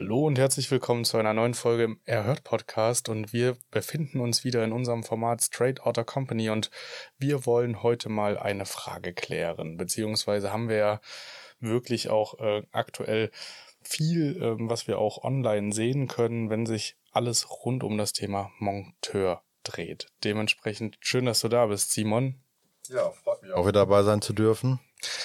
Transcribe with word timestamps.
Hallo 0.00 0.28
und 0.28 0.38
herzlich 0.38 0.70
willkommen 0.70 1.04
zu 1.04 1.16
einer 1.16 1.34
neuen 1.34 1.54
Folge 1.54 1.82
im 1.82 2.00
Erhört 2.04 2.44
Podcast 2.44 3.08
und 3.08 3.32
wir 3.32 3.56
befinden 3.72 4.20
uns 4.20 4.44
wieder 4.44 4.62
in 4.62 4.70
unserem 4.70 5.02
Format 5.02 5.42
Straight 5.42 5.80
Outta 5.84 6.04
Company 6.04 6.50
und 6.50 6.70
wir 7.18 7.46
wollen 7.46 7.82
heute 7.82 8.08
mal 8.08 8.38
eine 8.38 8.64
Frage 8.64 9.12
klären, 9.12 9.76
beziehungsweise 9.76 10.52
haben 10.52 10.68
wir 10.68 10.76
ja 10.76 11.00
wirklich 11.58 12.10
auch 12.10 12.38
äh, 12.38 12.62
aktuell 12.70 13.32
viel, 13.82 14.40
äh, 14.40 14.54
was 14.60 14.86
wir 14.86 15.00
auch 15.00 15.24
online 15.24 15.72
sehen 15.72 16.06
können, 16.06 16.48
wenn 16.48 16.64
sich 16.64 16.96
alles 17.10 17.50
rund 17.64 17.82
um 17.82 17.98
das 17.98 18.12
Thema 18.12 18.52
Monteur 18.60 19.42
dreht. 19.64 20.06
Dementsprechend 20.22 20.96
schön, 21.00 21.24
dass 21.24 21.40
du 21.40 21.48
da 21.48 21.66
bist, 21.66 21.90
Simon. 21.90 22.40
Ja, 22.86 23.10
freut 23.10 23.42
mich 23.42 23.52
auch 23.52 23.66
wieder 23.66 23.80
dabei 23.80 24.04
sein 24.04 24.22
zu 24.22 24.32
dürfen. 24.32 24.78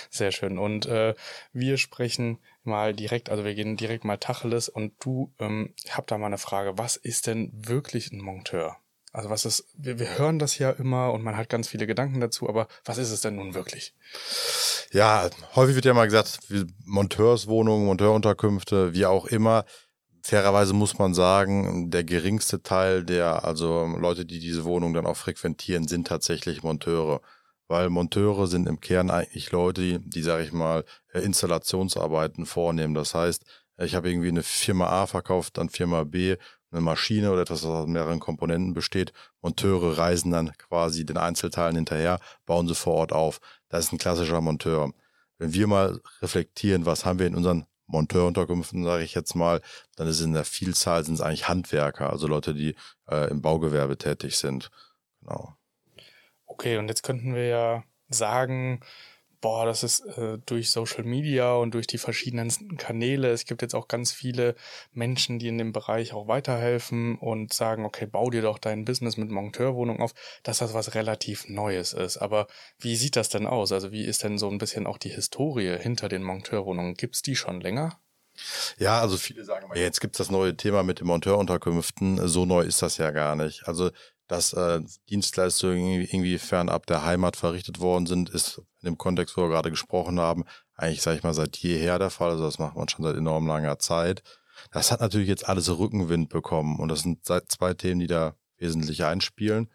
Sehr 0.09 0.31
schön. 0.31 0.57
Und 0.57 0.87
äh, 0.87 1.13
wir 1.51 1.77
sprechen 1.77 2.39
mal 2.65 2.93
direkt, 2.93 3.29
also 3.29 3.43
wir 3.43 3.55
gehen 3.55 3.77
direkt 3.77 4.05
mal 4.05 4.17
Tacheles 4.17 4.69
und 4.69 4.93
du 4.99 5.33
ähm, 5.39 5.73
hab 5.89 6.07
da 6.07 6.17
mal 6.17 6.27
eine 6.27 6.37
Frage. 6.37 6.77
Was 6.77 6.95
ist 6.95 7.27
denn 7.27 7.51
wirklich 7.53 8.11
ein 8.11 8.21
Monteur? 8.21 8.77
Also 9.13 9.29
was 9.29 9.45
ist, 9.45 9.67
wir, 9.77 9.99
wir 9.99 10.17
hören 10.17 10.39
das 10.39 10.57
ja 10.57 10.71
immer 10.71 11.13
und 11.13 11.23
man 11.23 11.37
hat 11.37 11.47
ganz 11.47 11.67
viele 11.67 11.85
Gedanken 11.85 12.19
dazu, 12.19 12.49
aber 12.49 12.67
was 12.83 12.97
ist 12.97 13.11
es 13.11 13.21
denn 13.21 13.35
nun 13.35 13.53
wirklich? 13.53 13.93
Ja, 14.91 15.29
häufig 15.55 15.75
wird 15.75 15.85
ja 15.85 15.93
mal 15.93 16.05
gesagt, 16.05 16.39
Monteurswohnungen, 16.85 17.85
Monteurunterkünfte, 17.85 18.93
wie 18.93 19.05
auch 19.05 19.25
immer. 19.25 19.65
Fairerweise 20.23 20.73
muss 20.73 20.97
man 20.97 21.13
sagen, 21.13 21.91
der 21.91 22.03
geringste 22.03 22.63
Teil 22.63 23.03
der, 23.03 23.43
also 23.43 23.85
Leute, 23.85 24.25
die 24.25 24.39
diese 24.39 24.63
Wohnung 24.63 24.93
dann 24.93 25.05
auch 25.05 25.17
frequentieren, 25.17 25.87
sind 25.87 26.07
tatsächlich 26.07 26.63
Monteure 26.63 27.21
weil 27.67 27.89
Monteure 27.89 28.47
sind 28.47 28.67
im 28.67 28.79
Kern 28.79 29.09
eigentlich 29.09 29.51
Leute, 29.51 29.81
die, 29.81 29.99
die 29.99 30.23
sage 30.23 30.43
ich 30.43 30.53
mal, 30.53 30.85
äh, 31.13 31.19
Installationsarbeiten 31.21 32.45
vornehmen. 32.45 32.93
Das 32.93 33.15
heißt, 33.15 33.43
ich 33.77 33.95
habe 33.95 34.09
irgendwie 34.09 34.29
eine 34.29 34.43
Firma 34.43 34.87
A 34.87 35.07
verkauft, 35.07 35.57
dann 35.57 35.69
Firma 35.69 36.03
B 36.03 36.37
eine 36.71 36.81
Maschine 36.81 37.31
oder 37.31 37.41
etwas, 37.41 37.63
was 37.63 37.69
aus 37.69 37.87
mehreren 37.87 38.19
Komponenten 38.19 38.73
besteht. 38.73 39.13
Monteure 39.41 39.97
reisen 39.97 40.31
dann 40.31 40.51
quasi 40.57 41.05
den 41.05 41.17
Einzelteilen 41.17 41.75
hinterher, 41.75 42.19
bauen 42.45 42.67
sie 42.67 42.75
vor 42.75 42.95
Ort 42.95 43.13
auf. 43.13 43.39
Das 43.69 43.85
ist 43.85 43.93
ein 43.93 43.99
klassischer 43.99 44.41
Monteur. 44.41 44.91
Wenn 45.37 45.53
wir 45.53 45.67
mal 45.67 46.01
reflektieren, 46.21 46.85
was 46.85 47.05
haben 47.05 47.19
wir 47.19 47.27
in 47.27 47.35
unseren 47.35 47.65
Monteurunterkünften, 47.87 48.83
sage 48.83 49.03
ich 49.03 49.13
jetzt 49.13 49.35
mal, 49.35 49.61
dann 49.95 50.07
ist 50.07 50.21
in 50.21 50.33
der 50.33 50.45
Vielzahl 50.45 51.03
sind 51.03 51.15
es 51.15 51.21
eigentlich 51.21 51.47
Handwerker, 51.47 52.09
also 52.09 52.27
Leute, 52.27 52.53
die 52.53 52.75
äh, 53.09 53.29
im 53.29 53.41
Baugewerbe 53.41 53.97
tätig 53.97 54.37
sind. 54.37 54.71
Genau. 55.21 55.55
Okay, 56.53 56.77
und 56.77 56.87
jetzt 56.87 57.01
könnten 57.01 57.33
wir 57.33 57.47
ja 57.47 57.83
sagen, 58.09 58.79
boah, 59.41 59.65
das 59.65 59.81
ist 59.81 60.01
äh, 60.01 60.37
durch 60.45 60.69
Social 60.69 61.03
Media 61.03 61.55
und 61.55 61.73
durch 61.73 61.87
die 61.87 61.97
verschiedenen 61.97 62.77
Kanäle. 62.77 63.31
Es 63.31 63.45
gibt 63.45 63.63
jetzt 63.63 63.73
auch 63.73 63.87
ganz 63.87 64.11
viele 64.11 64.53
Menschen, 64.91 65.39
die 65.39 65.47
in 65.47 65.57
dem 65.57 65.73
Bereich 65.73 66.13
auch 66.13 66.27
weiterhelfen 66.27 67.17
und 67.17 67.53
sagen, 67.53 67.85
okay, 67.85 68.05
bau 68.05 68.29
dir 68.29 68.43
doch 68.43 68.59
dein 68.59 68.85
Business 68.85 69.17
mit 69.17 69.31
Monteurwohnung 69.31 69.99
auf, 69.99 70.13
dass 70.43 70.59
das 70.59 70.75
was 70.75 70.93
relativ 70.93 71.49
Neues 71.49 71.93
ist. 71.93 72.17
Aber 72.17 72.45
wie 72.77 72.95
sieht 72.95 73.15
das 73.15 73.29
denn 73.29 73.47
aus? 73.47 73.71
Also 73.71 73.91
wie 73.91 74.05
ist 74.05 74.23
denn 74.23 74.37
so 74.37 74.47
ein 74.47 74.59
bisschen 74.59 74.85
auch 74.85 74.99
die 74.99 75.09
Historie 75.09 75.75
hinter 75.79 76.07
den 76.07 76.21
Monteurwohnungen? 76.21 76.93
Gibt's 76.93 77.23
die 77.23 77.35
schon 77.35 77.61
länger? 77.61 77.99
Ja, 78.77 79.01
also 79.01 79.17
viele 79.17 79.43
sagen 79.43 79.67
jetzt 79.75 80.01
gibt's 80.01 80.19
das 80.19 80.29
neue 80.29 80.55
Thema 80.55 80.83
mit 80.83 80.99
den 80.99 81.07
Monteurunterkünften. 81.07 82.27
So 82.27 82.45
neu 82.45 82.61
ist 82.61 82.83
das 82.83 82.97
ja 82.97 83.09
gar 83.09 83.35
nicht. 83.35 83.67
Also 83.67 83.89
dass 84.27 84.53
äh, 84.53 84.81
Dienstleistungen 85.09 86.01
irgendwie 86.01 86.37
fernab 86.37 86.85
der 86.85 87.05
Heimat 87.05 87.35
verrichtet 87.35 87.79
worden 87.79 88.05
sind, 88.05 88.29
ist 88.29 88.59
in 88.81 88.87
dem 88.87 88.97
Kontext, 88.97 89.35
wo 89.37 89.41
wir 89.43 89.49
gerade 89.49 89.69
gesprochen 89.69 90.19
haben, 90.19 90.45
eigentlich, 90.75 91.01
sage 91.01 91.17
ich 91.17 91.23
mal, 91.23 91.33
seit 91.33 91.57
jeher 91.57 91.99
der 91.99 92.09
Fall. 92.09 92.31
Also 92.31 92.45
das 92.45 92.59
macht 92.59 92.75
man 92.75 92.89
schon 92.89 93.03
seit 93.03 93.15
enorm 93.15 93.47
langer 93.47 93.79
Zeit. 93.79 94.23
Das 94.71 94.91
hat 94.91 95.01
natürlich 95.01 95.27
jetzt 95.27 95.47
alles 95.47 95.69
Rückenwind 95.69 96.29
bekommen 96.29 96.79
und 96.79 96.89
das 96.89 97.01
sind 97.01 97.25
zwei 97.25 97.73
Themen, 97.73 97.99
die 97.99 98.07
da 98.07 98.35
wesentlich 98.57 99.03
einspielen. 99.03 99.69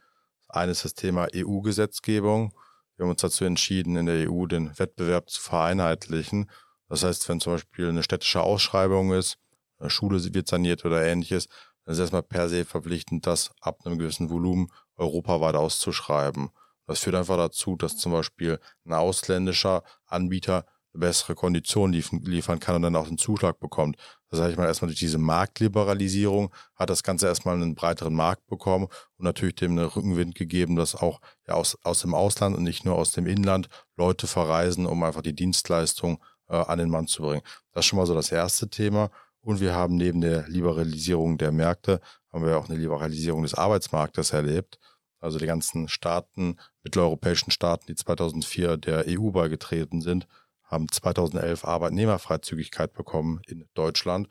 Eines 0.49 0.79
ist 0.79 0.85
das 0.85 0.95
Thema 0.95 1.29
EU-Gesetzgebung. 1.35 2.55
Wir 2.97 3.05
haben 3.05 3.11
uns 3.11 3.21
dazu 3.21 3.45
entschieden, 3.45 3.97
in 3.97 4.07
der 4.07 4.31
EU 4.31 4.47
den 4.47 4.77
Wettbewerb 4.79 5.29
zu 5.31 5.41
vereinheitlichen. 5.41 6.51
Das 6.89 7.05
heißt, 7.05 7.29
wenn 7.29 7.41
zum 7.41 7.55
Beispiel 7.55 7.89
eine 7.89 8.03
städtische 8.03 8.41
Ausschreibung 8.41 9.13
ist, 9.13 9.37
eine 9.79 9.91
Schule 9.91 10.23
wird 10.35 10.49
saniert 10.49 10.85
oder 10.85 11.05
ähnliches, 11.05 11.49
dann 11.89 11.95
ist 11.95 12.01
erstmal 12.01 12.23
per 12.23 12.51
se 12.51 12.67
verpflichtend, 12.67 13.27
das 13.27 13.51
ab 13.63 13.79
einem 13.87 13.97
gewissen 13.97 14.29
Volumen 14.29 14.71
europaweit 14.97 15.55
auszuschreiben. 15.55 16.51
Das 16.87 16.99
führt 16.99 17.17
einfach 17.17 17.39
dazu, 17.39 17.77
dass 17.77 17.97
zum 17.97 18.13
Beispiel 18.13 18.61
ein 18.85 18.93
ausländischer 18.93 19.83
Anbieter 20.05 20.67
eine 20.93 21.01
bessere 21.01 21.35
Kondition 21.35 21.95
liefern 21.95 22.61
kann 22.61 22.77
und 22.77 22.83
dann 22.83 22.95
auch 22.95 23.09
den 23.09 23.17
Zuschlag 23.17 23.59
bekommt. 23.59 23.97
Das 24.29 24.39
heißt, 24.39 24.51
ich 24.51 24.59
mal 24.59 24.67
erstmal 24.67 24.91
durch 24.91 24.99
diese 24.99 25.17
Marktliberalisierung 25.17 26.55
hat 26.75 26.91
das 26.91 27.03
Ganze 27.03 27.27
erstmal 27.27 27.55
einen 27.55 27.75
breiteren 27.75 28.13
Markt 28.13 28.47
bekommen 28.49 28.89
und 29.17 29.25
natürlich 29.25 29.55
dem 29.55 29.71
einen 29.71 29.89
Rückenwind 29.89 30.35
gegeben, 30.35 30.77
dass 30.77 30.95
auch 30.95 31.23
ja, 31.47 31.55
aus, 31.55 31.79
aus 31.85 32.01
dem 32.01 32.13
Ausland 32.13 32.55
und 32.55 32.65
nicht 32.65 32.85
nur 32.85 32.97
aus 32.97 33.13
dem 33.13 33.27
Inland 33.27 33.71
Leute 33.97 34.27
verreisen, 34.27 34.85
um 34.85 35.03
einfach 35.05 35.23
die 35.23 35.35
Dienstleistung 35.35 36.23
äh, 36.51 36.57
an 36.57 36.79
den 36.79 36.91
Mann 36.91 37.07
zu 37.07 37.23
bringen. 37.23 37.43
Das 37.73 37.87
ist 37.87 37.89
schon 37.89 37.99
mal 37.99 38.05
so 38.05 38.15
das 38.15 38.31
erste 38.31 38.69
Thema. 38.69 39.11
Und 39.49 39.61
wir 39.63 39.75
haben 39.75 39.97
neben 39.97 40.21
der 40.21 40.47
Liberalisierung 40.47 41.39
der 41.39 41.53
Märkte, 41.53 42.03
haben 42.31 42.45
wir 42.45 42.59
auch 42.59 42.69
eine 42.69 42.79
Liberalisierung 42.79 43.45
des 43.45 43.55
Arbeitsmarktes 43.55 44.35
erlebt. 44.35 44.79
Also 45.21 45.39
die 45.39 45.47
ganzen 45.47 45.89
Staaten, 45.89 46.57
mitteleuropäischen 46.83 47.51
Staaten, 47.51 47.87
die 47.87 47.95
2004 47.95 48.77
der 48.77 49.07
EU 49.09 49.31
beigetreten 49.31 50.03
sind, 50.03 50.29
haben 50.65 50.87
2011 50.93 51.65
Arbeitnehmerfreizügigkeit 51.65 52.93
bekommen 52.93 53.41
in 53.47 53.67
Deutschland. 53.73 54.29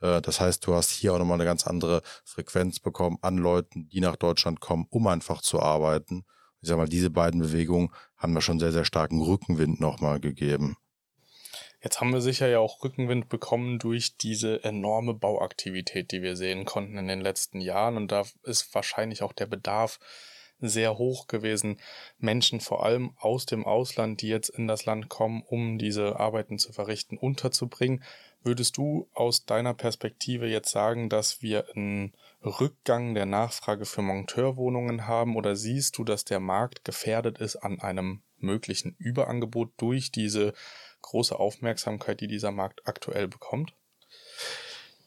Äh, 0.00 0.20
das 0.20 0.40
heißt, 0.40 0.66
du 0.66 0.74
hast 0.74 0.90
hier 0.90 1.14
auch 1.14 1.18
nochmal 1.20 1.36
eine 1.36 1.44
ganz 1.44 1.64
andere 1.64 2.02
Frequenz 2.24 2.80
bekommen 2.80 3.18
an 3.22 3.38
Leuten, 3.38 3.88
die 3.88 4.00
nach 4.00 4.16
Deutschland 4.16 4.58
kommen, 4.58 4.88
um 4.90 5.06
einfach 5.06 5.42
zu 5.42 5.62
arbeiten. 5.62 6.24
Ich 6.60 6.68
sag 6.68 6.76
mal, 6.76 6.88
diese 6.88 7.10
beiden 7.10 7.40
Bewegungen 7.40 7.90
haben 8.16 8.32
mir 8.32 8.42
schon 8.42 8.58
sehr, 8.58 8.72
sehr 8.72 8.84
starken 8.84 9.22
Rückenwind 9.22 9.78
nochmal 9.78 10.18
gegeben. 10.18 10.76
Jetzt 11.86 12.00
haben 12.00 12.12
wir 12.12 12.20
sicher 12.20 12.48
ja 12.48 12.58
auch 12.58 12.82
Rückenwind 12.82 13.28
bekommen 13.28 13.78
durch 13.78 14.16
diese 14.16 14.64
enorme 14.64 15.14
Bauaktivität, 15.14 16.10
die 16.10 16.20
wir 16.20 16.34
sehen 16.34 16.64
konnten 16.64 16.98
in 16.98 17.06
den 17.06 17.20
letzten 17.20 17.60
Jahren. 17.60 17.96
Und 17.96 18.10
da 18.10 18.24
ist 18.42 18.74
wahrscheinlich 18.74 19.22
auch 19.22 19.32
der 19.32 19.46
Bedarf 19.46 20.00
sehr 20.58 20.98
hoch 20.98 21.28
gewesen, 21.28 21.78
Menschen 22.18 22.58
vor 22.58 22.84
allem 22.84 23.12
aus 23.20 23.46
dem 23.46 23.64
Ausland, 23.64 24.20
die 24.20 24.26
jetzt 24.26 24.48
in 24.48 24.66
das 24.66 24.84
Land 24.84 25.08
kommen, 25.08 25.44
um 25.46 25.78
diese 25.78 26.18
Arbeiten 26.18 26.58
zu 26.58 26.72
verrichten, 26.72 27.18
unterzubringen. 27.18 28.02
Würdest 28.42 28.76
du 28.78 29.08
aus 29.14 29.44
deiner 29.44 29.72
Perspektive 29.72 30.48
jetzt 30.48 30.72
sagen, 30.72 31.08
dass 31.08 31.40
wir 31.40 31.66
einen 31.76 32.14
Rückgang 32.42 33.14
der 33.14 33.26
Nachfrage 33.26 33.84
für 33.84 34.02
Monteurwohnungen 34.02 35.06
haben 35.06 35.36
oder 35.36 35.54
siehst 35.54 35.98
du, 35.98 36.02
dass 36.02 36.24
der 36.24 36.40
Markt 36.40 36.84
gefährdet 36.84 37.38
ist 37.38 37.54
an 37.54 37.80
einem 37.80 38.22
möglichen 38.38 38.96
Überangebot 38.98 39.70
durch 39.76 40.10
diese 40.10 40.52
große 41.02 41.38
Aufmerksamkeit, 41.38 42.20
die 42.20 42.26
dieser 42.26 42.52
Markt 42.52 42.86
aktuell 42.86 43.28
bekommt? 43.28 43.72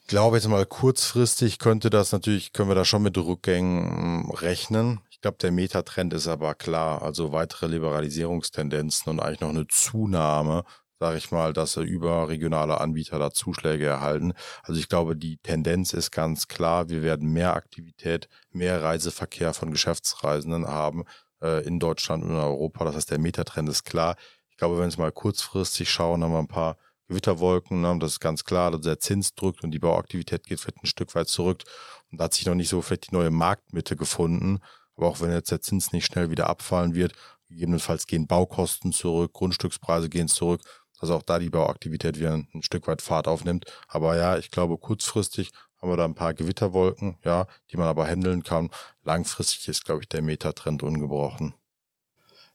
Ich 0.01 0.07
glaube 0.07 0.37
jetzt 0.37 0.47
mal 0.47 0.65
kurzfristig 0.65 1.59
könnte 1.59 1.89
das 1.89 2.11
natürlich, 2.11 2.51
können 2.51 2.69
wir 2.69 2.75
da 2.75 2.85
schon 2.85 3.03
mit 3.03 3.17
Rückgängen 3.17 4.23
hm, 4.25 4.31
rechnen. 4.31 5.01
Ich 5.11 5.21
glaube, 5.21 5.37
der 5.37 5.51
Metatrend 5.51 6.13
ist 6.13 6.27
aber 6.27 6.55
klar. 6.55 7.01
Also 7.01 7.31
weitere 7.31 7.67
Liberalisierungstendenzen 7.67 9.11
und 9.11 9.19
eigentlich 9.19 9.41
noch 9.41 9.49
eine 9.49 9.67
Zunahme 9.67 10.63
sage 10.99 11.17
ich 11.17 11.31
mal, 11.31 11.53
dass 11.53 11.77
überregionale 11.77 12.79
Anbieter 12.81 13.19
da 13.19 13.31
Zuschläge 13.31 13.85
erhalten. 13.85 14.33
Also 14.63 14.79
ich 14.79 14.89
glaube, 14.89 15.15
die 15.15 15.37
Tendenz 15.37 15.93
ist 15.93 16.11
ganz 16.11 16.47
klar, 16.47 16.89
wir 16.89 17.01
werden 17.01 17.31
mehr 17.31 17.55
Aktivität, 17.55 18.27
mehr 18.51 18.83
Reiseverkehr 18.83 19.53
von 19.53 19.71
Geschäftsreisenden 19.71 20.67
haben 20.67 21.05
äh, 21.41 21.65
in 21.65 21.79
Deutschland 21.79 22.23
und 22.23 22.31
in 22.31 22.35
Europa. 22.35 22.83
Das 22.83 22.95
heißt, 22.95 23.11
der 23.11 23.19
Metatrend 23.19 23.69
ist 23.69 23.85
klar. 23.85 24.15
Ich 24.59 24.61
glaube, 24.61 24.77
wenn 24.77 24.91
wir 24.91 24.99
mal 24.99 25.11
kurzfristig 25.13 25.89
schauen, 25.89 26.21
haben 26.21 26.33
wir 26.33 26.39
ein 26.39 26.49
paar 26.49 26.75
Gewitterwolken, 27.07 27.79
ne, 27.79 27.97
das 27.97 28.11
ist 28.11 28.19
ganz 28.19 28.43
klar, 28.43 28.71
dass 28.71 28.81
der 28.81 28.99
Zins 28.99 29.33
drückt 29.33 29.63
und 29.63 29.71
die 29.71 29.79
Bauaktivität 29.79 30.45
geht 30.45 30.59
vielleicht 30.59 30.83
ein 30.83 30.85
Stück 30.85 31.15
weit 31.15 31.29
zurück. 31.29 31.63
Und 32.11 32.19
da 32.19 32.25
hat 32.25 32.33
sich 32.33 32.45
noch 32.45 32.55
nicht 32.55 32.67
so 32.67 32.81
vielleicht 32.81 33.09
die 33.09 33.15
neue 33.15 33.29
Marktmitte 33.29 33.95
gefunden. 33.95 34.59
Aber 34.97 35.07
auch 35.07 35.21
wenn 35.21 35.31
jetzt 35.31 35.49
der 35.49 35.61
Zins 35.61 35.93
nicht 35.93 36.07
schnell 36.07 36.29
wieder 36.29 36.49
abfallen 36.49 36.93
wird, 36.93 37.13
gegebenenfalls 37.47 38.05
gehen 38.05 38.27
Baukosten 38.27 38.91
zurück, 38.91 39.31
Grundstückspreise 39.31 40.09
gehen 40.09 40.27
zurück 40.27 40.61
dass 40.99 41.09
auch 41.09 41.23
da 41.23 41.39
die 41.39 41.49
Bauaktivität 41.49 42.19
wieder 42.19 42.33
ein 42.33 42.61
Stück 42.61 42.85
weit 42.87 43.01
Fahrt 43.01 43.29
aufnimmt. 43.29 43.63
Aber 43.87 44.17
ja, 44.17 44.37
ich 44.37 44.51
glaube, 44.51 44.77
kurzfristig 44.77 45.51
haben 45.81 45.89
wir 45.89 45.95
da 45.95 46.03
ein 46.03 46.15
paar 46.15 46.33
Gewitterwolken, 46.33 47.17
ja, 47.23 47.47
die 47.71 47.77
man 47.77 47.87
aber 47.87 48.05
handeln 48.05 48.43
kann. 48.43 48.69
Langfristig 49.03 49.69
ist, 49.69 49.85
glaube 49.85 50.01
ich, 50.01 50.09
der 50.09 50.21
Metatrend 50.21 50.83
ungebrochen. 50.83 51.53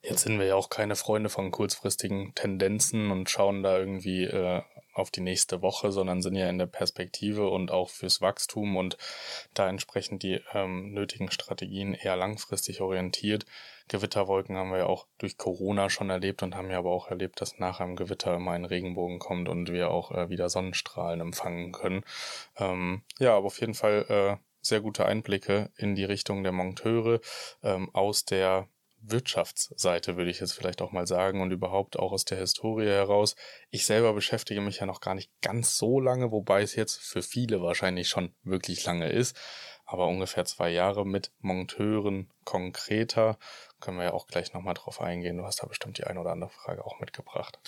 Jetzt 0.07 0.21
sind 0.21 0.39
wir 0.39 0.47
ja 0.47 0.55
auch 0.55 0.69
keine 0.69 0.97
Freunde 0.97 1.31
von 1.31 1.51
kurzfristigen 1.51 2.35
Tendenzen 2.35 3.11
und 3.11 3.31
schauen 3.31 3.63
da 3.63 3.79
irgendwie 3.79 4.25
äh, 4.25 4.61
auf 4.93 5.11
die 5.11 5.23
nächste 5.23 5.63
Woche, 5.63 5.93
sondern 5.93 6.21
sind 6.21 6.37
ja 6.37 6.49
in 6.51 6.59
der 6.59 6.67
Perspektive 6.67 7.49
und 7.49 7.71
auch 7.71 7.89
fürs 7.89 8.21
Wachstum 8.21 8.77
und 8.77 8.99
da 9.55 9.67
entsprechend 9.67 10.23
die 10.23 10.43
ähm, 10.53 10.93
nötigen 10.93 11.31
Strategien 11.31 11.95
eher 11.95 12.17
langfristig 12.17 12.83
orientiert. 12.83 13.47
Gewitterwolken 13.89 14.59
haben 14.59 14.71
wir 14.73 14.79
ja 14.79 14.87
auch 14.87 15.07
durch 15.17 15.39
Corona 15.39 15.89
schon 15.89 16.11
erlebt 16.11 16.43
und 16.43 16.55
haben 16.55 16.71
ja 16.71 16.79
aber 16.79 16.93
auch 16.93 17.09
erlebt, 17.09 17.41
dass 17.41 17.59
nach 17.59 17.81
einem 17.81 17.97
Gewitter 17.97 18.35
immer 18.35 18.53
ein 18.53 18.67
Regenbogen 18.67 19.19
kommt 19.19 19.49
und 19.49 19.73
wir 19.73 19.91
auch 19.91 20.11
äh, 20.13 20.29
wieder 20.29 20.51
Sonnenstrahlen 20.51 21.23
empfangen 21.23 21.73
können. 21.73 22.05
Ähm, 22.59 23.03
ja, 23.19 23.35
aber 23.35 23.47
auf 23.47 23.59
jeden 23.59 23.75
Fall 23.75 24.05
äh, 24.11 24.37
sehr 24.61 24.83
gute 24.83 25.07
Einblicke 25.07 25.71
in 25.77 25.95
die 25.95 26.05
Richtung 26.05 26.43
der 26.43 26.53
Monteure 26.53 27.21
ähm, 27.63 27.89
aus 27.95 28.27
der 28.27 28.69
Wirtschaftsseite, 29.07 30.17
würde 30.17 30.31
ich 30.31 30.41
jetzt 30.41 30.53
vielleicht 30.53 30.83
auch 30.83 30.93
mal 30.93 31.07
sagen, 31.07 31.41
und 31.43 31.51
überhaupt 31.51 31.99
auch 31.99 32.13
aus 32.13 32.25
der 32.25 32.39
Historie 32.39 32.87
heraus. 32.87 33.37
Ich 33.71 33.87
selber 33.87 34.13
beschäftige 34.13 34.61
mich 34.61 34.81
ja 34.81 34.87
noch 34.87 35.01
gar 35.01 35.15
nicht 35.15 35.31
ganz 35.43 35.77
so 35.77 36.01
lange, 36.01 36.31
wobei 36.31 36.63
es 36.63 36.75
jetzt 36.75 36.97
für 37.01 37.23
viele 37.23 37.61
wahrscheinlich 37.63 38.09
schon 38.09 38.35
wirklich 38.43 38.85
lange 38.85 39.11
ist 39.11 39.37
aber 39.87 40.07
ungefähr 40.07 40.45
zwei 40.45 40.71
Jahre 40.71 41.07
mit 41.07 41.31
Monteuren 41.41 42.31
konkreter. 42.45 43.39
Können 43.85 43.99
wir 43.99 44.05
ja 44.05 44.13
auch 44.15 44.27
gleich 44.27 44.55
nochmal 44.55 44.73
drauf 44.73 45.03
eingehen. 45.03 45.37
Du 45.37 45.45
hast 45.45 45.63
da 45.63 45.67
bestimmt 45.67 45.99
die 45.99 46.05
eine 46.05 46.19
oder 46.19 46.33
andere 46.33 46.49
Frage 46.49 46.87
auch 46.87 47.01
mitgebracht. 47.01 47.59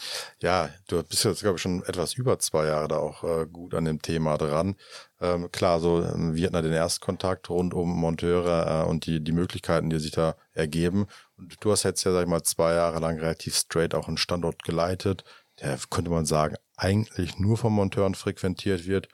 Ja, 0.40 0.70
du 0.88 1.02
bist 1.02 1.24
jetzt, 1.24 1.42
glaube 1.42 1.56
ich, 1.56 1.62
schon 1.62 1.82
etwas 1.84 2.14
über 2.14 2.38
zwei 2.38 2.64
Jahre 2.64 2.88
da 2.88 2.96
auch 2.96 3.22
äh, 3.22 3.44
gut 3.44 3.74
an 3.74 3.84
dem 3.84 4.00
Thema 4.00 4.38
dran. 4.38 4.76
Ähm, 5.20 5.52
klar, 5.52 5.78
so 5.78 6.02
ähm, 6.02 6.34
wir 6.34 6.44
hatten 6.44 6.54
da 6.54 6.62
den 6.62 6.72
Erstkontakt 6.72 7.50
rund 7.50 7.74
um 7.74 7.90
Monteure 7.90 8.84
äh, 8.84 8.88
und 8.88 9.04
die, 9.04 9.22
die 9.22 9.32
Möglichkeiten, 9.32 9.90
die 9.90 9.98
sich 9.98 10.12
da 10.12 10.36
ergeben. 10.54 11.06
Und 11.36 11.56
du 11.60 11.70
hast 11.70 11.82
jetzt 11.82 12.02
ja, 12.04 12.12
sag 12.12 12.22
ich 12.22 12.28
mal, 12.28 12.42
zwei 12.42 12.72
Jahre 12.72 12.98
lang 12.98 13.18
relativ 13.18 13.54
straight 13.54 13.94
auch 13.94 14.08
einen 14.08 14.16
Standort 14.16 14.62
geleitet, 14.62 15.22
der, 15.60 15.78
könnte 15.90 16.10
man 16.10 16.24
sagen, 16.24 16.56
eigentlich 16.76 17.38
nur 17.38 17.58
von 17.58 17.74
Monteuren 17.74 18.14
frequentiert 18.14 18.86
wird. 18.86 19.08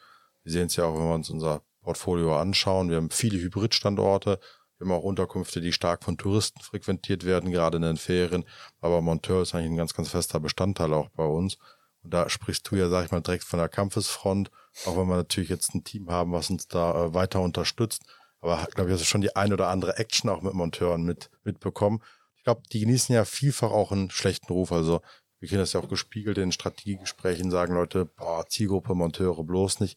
Wir 0.44 0.52
sehen 0.52 0.66
es 0.66 0.76
ja 0.76 0.84
auch, 0.84 0.94
wenn 0.94 1.08
wir 1.08 1.14
uns 1.14 1.30
unser 1.30 1.62
Portfolio 1.82 2.38
anschauen. 2.38 2.90
Wir 2.90 2.98
haben 2.98 3.10
viele 3.10 3.38
Hybridstandorte. 3.38 4.38
Haben 4.82 4.92
auch 4.92 5.02
Unterkünfte, 5.02 5.60
die 5.60 5.72
stark 5.72 6.04
von 6.04 6.18
Touristen 6.18 6.60
frequentiert 6.60 7.24
werden, 7.24 7.50
gerade 7.50 7.76
in 7.76 7.82
den 7.82 7.96
Ferien. 7.96 8.44
Aber 8.80 9.00
Monteur 9.00 9.42
ist 9.42 9.54
eigentlich 9.54 9.70
ein 9.70 9.76
ganz, 9.76 9.94
ganz 9.94 10.08
fester 10.08 10.40
Bestandteil 10.40 10.92
auch 10.92 11.08
bei 11.10 11.24
uns. 11.24 11.56
Und 12.02 12.12
da 12.12 12.28
sprichst 12.28 12.70
du 12.70 12.76
ja, 12.76 12.88
sag 12.88 13.04
ich 13.04 13.10
mal, 13.12 13.20
direkt 13.20 13.44
von 13.44 13.58
der 13.58 13.68
Kampfesfront, 13.68 14.50
auch 14.86 14.96
wenn 14.96 15.08
wir 15.08 15.16
natürlich 15.16 15.50
jetzt 15.50 15.74
ein 15.74 15.84
Team 15.84 16.10
haben, 16.10 16.32
was 16.32 16.50
uns 16.50 16.66
da 16.66 17.06
äh, 17.06 17.14
weiter 17.14 17.40
unterstützt. 17.40 18.02
Aber 18.40 18.66
glaube 18.74 18.90
ich, 18.90 18.94
hast 18.94 19.02
du 19.02 19.06
schon 19.06 19.20
die 19.20 19.36
ein 19.36 19.52
oder 19.52 19.68
andere 19.68 19.98
Action 19.98 20.28
auch 20.28 20.42
mit 20.42 20.54
Monteuren 20.54 21.04
mit, 21.04 21.30
mitbekommen. 21.44 22.02
Ich 22.36 22.42
glaube, 22.42 22.62
die 22.72 22.80
genießen 22.80 23.14
ja 23.14 23.24
vielfach 23.24 23.70
auch 23.70 23.92
einen 23.92 24.10
schlechten 24.10 24.52
Ruf. 24.52 24.72
Also 24.72 25.00
wir 25.38 25.48
kennen 25.48 25.60
das 25.60 25.74
ja 25.74 25.80
auch 25.80 25.88
gespiegelt 25.88 26.38
in 26.38 26.50
Strategiegesprächen, 26.50 27.52
sagen 27.52 27.74
Leute, 27.74 28.04
boah, 28.04 28.46
Zielgruppe 28.48 28.94
Monteure 28.94 29.44
bloß 29.44 29.78
nicht. 29.78 29.96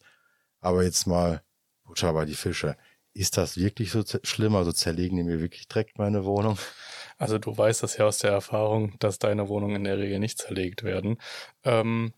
Aber 0.60 0.84
jetzt 0.84 1.06
mal 1.06 1.42
Butter 1.84 2.12
bei 2.12 2.24
die 2.24 2.34
Fische. 2.34 2.76
Ist 3.16 3.38
das 3.38 3.56
wirklich 3.56 3.92
so 3.92 4.04
schlimm? 4.24 4.54
Also 4.56 4.72
zerlegen 4.72 5.16
die 5.16 5.22
mir 5.22 5.40
wirklich 5.40 5.68
direkt 5.68 5.98
meine 5.98 6.26
Wohnung? 6.26 6.58
Also 7.16 7.38
du 7.38 7.56
weißt 7.56 7.82
das 7.82 7.96
ja 7.96 8.04
aus 8.04 8.18
der 8.18 8.30
Erfahrung, 8.32 8.98
dass 8.98 9.18
deine 9.18 9.48
Wohnungen 9.48 9.76
in 9.76 9.84
der 9.84 9.96
Regel 9.96 10.18
nicht 10.18 10.36
zerlegt 10.36 10.82
werden. 10.82 11.16
Ähm, 11.64 12.12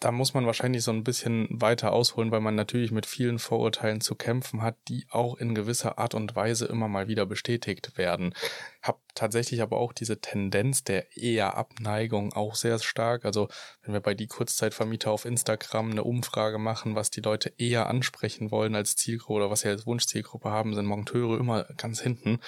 da 0.00 0.12
muss 0.12 0.32
man 0.32 0.46
wahrscheinlich 0.46 0.82
so 0.82 0.90
ein 0.90 1.04
bisschen 1.04 1.46
weiter 1.50 1.92
ausholen, 1.92 2.30
weil 2.30 2.40
man 2.40 2.54
natürlich 2.54 2.90
mit 2.90 3.04
vielen 3.04 3.38
Vorurteilen 3.38 4.00
zu 4.00 4.14
kämpfen 4.14 4.62
hat, 4.62 4.76
die 4.88 5.06
auch 5.10 5.36
in 5.36 5.54
gewisser 5.54 5.98
Art 5.98 6.14
und 6.14 6.34
Weise 6.34 6.64
immer 6.64 6.88
mal 6.88 7.06
wieder 7.06 7.26
bestätigt 7.26 7.98
werden. 7.98 8.34
Hab 8.82 8.98
tatsächlich 9.14 9.60
aber 9.60 9.76
auch 9.76 9.92
diese 9.92 10.18
Tendenz 10.22 10.84
der 10.84 11.14
eher 11.18 11.54
Abneigung 11.58 12.32
auch 12.32 12.54
sehr 12.54 12.78
stark. 12.78 13.26
Also 13.26 13.48
wenn 13.82 13.92
wir 13.92 14.00
bei 14.00 14.14
die 14.14 14.26
Kurzzeitvermieter 14.26 15.10
auf 15.10 15.26
Instagram 15.26 15.90
eine 15.90 16.04
Umfrage 16.04 16.58
machen, 16.58 16.94
was 16.94 17.10
die 17.10 17.20
Leute 17.20 17.52
eher 17.58 17.86
ansprechen 17.88 18.50
wollen 18.50 18.74
als 18.74 18.96
Zielgruppe 18.96 19.34
oder 19.34 19.50
was 19.50 19.60
sie 19.60 19.68
als 19.68 19.86
Wunschzielgruppe 19.86 20.50
haben, 20.50 20.74
sind 20.74 20.86
Monteure 20.86 21.38
immer 21.38 21.64
ganz 21.76 22.00
hinten. 22.00 22.40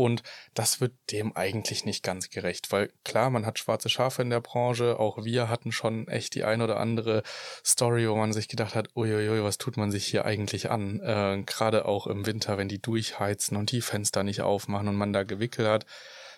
Und 0.00 0.22
das 0.54 0.80
wird 0.80 0.94
dem 1.10 1.36
eigentlich 1.36 1.84
nicht 1.84 2.02
ganz 2.02 2.30
gerecht, 2.30 2.72
weil 2.72 2.90
klar, 3.04 3.28
man 3.28 3.44
hat 3.44 3.58
schwarze 3.58 3.90
Schafe 3.90 4.22
in 4.22 4.30
der 4.30 4.40
Branche. 4.40 4.98
Auch 4.98 5.26
wir 5.26 5.50
hatten 5.50 5.72
schon 5.72 6.08
echt 6.08 6.34
die 6.34 6.42
ein 6.42 6.62
oder 6.62 6.80
andere 6.80 7.22
Story, 7.62 8.08
wo 8.08 8.16
man 8.16 8.32
sich 8.32 8.48
gedacht 8.48 8.74
hat, 8.74 8.96
uiuiui, 8.96 9.44
was 9.44 9.58
tut 9.58 9.76
man 9.76 9.90
sich 9.90 10.06
hier 10.06 10.24
eigentlich 10.24 10.70
an? 10.70 11.00
Äh, 11.00 11.42
Gerade 11.44 11.84
auch 11.84 12.06
im 12.06 12.24
Winter, 12.24 12.56
wenn 12.56 12.68
die 12.68 12.80
durchheizen 12.80 13.58
und 13.58 13.72
die 13.72 13.82
Fenster 13.82 14.22
nicht 14.22 14.40
aufmachen 14.40 14.88
und 14.88 14.96
man 14.96 15.12
da 15.12 15.22
Gewickel 15.22 15.68
hat. 15.68 15.84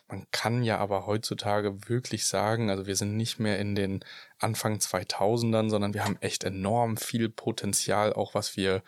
Man 0.09 0.27
kann 0.33 0.65
ja 0.65 0.79
aber 0.79 1.07
heutzutage 1.07 1.89
wirklich 1.89 2.27
sagen, 2.27 2.69
also 2.69 2.87
wir 2.87 2.97
sind 2.97 3.17
nicht 3.17 3.39
mehr 3.39 3.61
in 3.61 3.77
den 3.77 4.05
Anfang 4.41 4.79
2000ern, 4.79 5.71
sondern 5.71 5.95
wir 5.95 6.05
haben 6.05 6.19
echt 6.21 6.43
enorm 6.43 6.97
viel 6.97 7.29
Potenzial, 7.29 8.13
auch 8.13 8.35
was 8.35 8.57
wir 8.57 8.83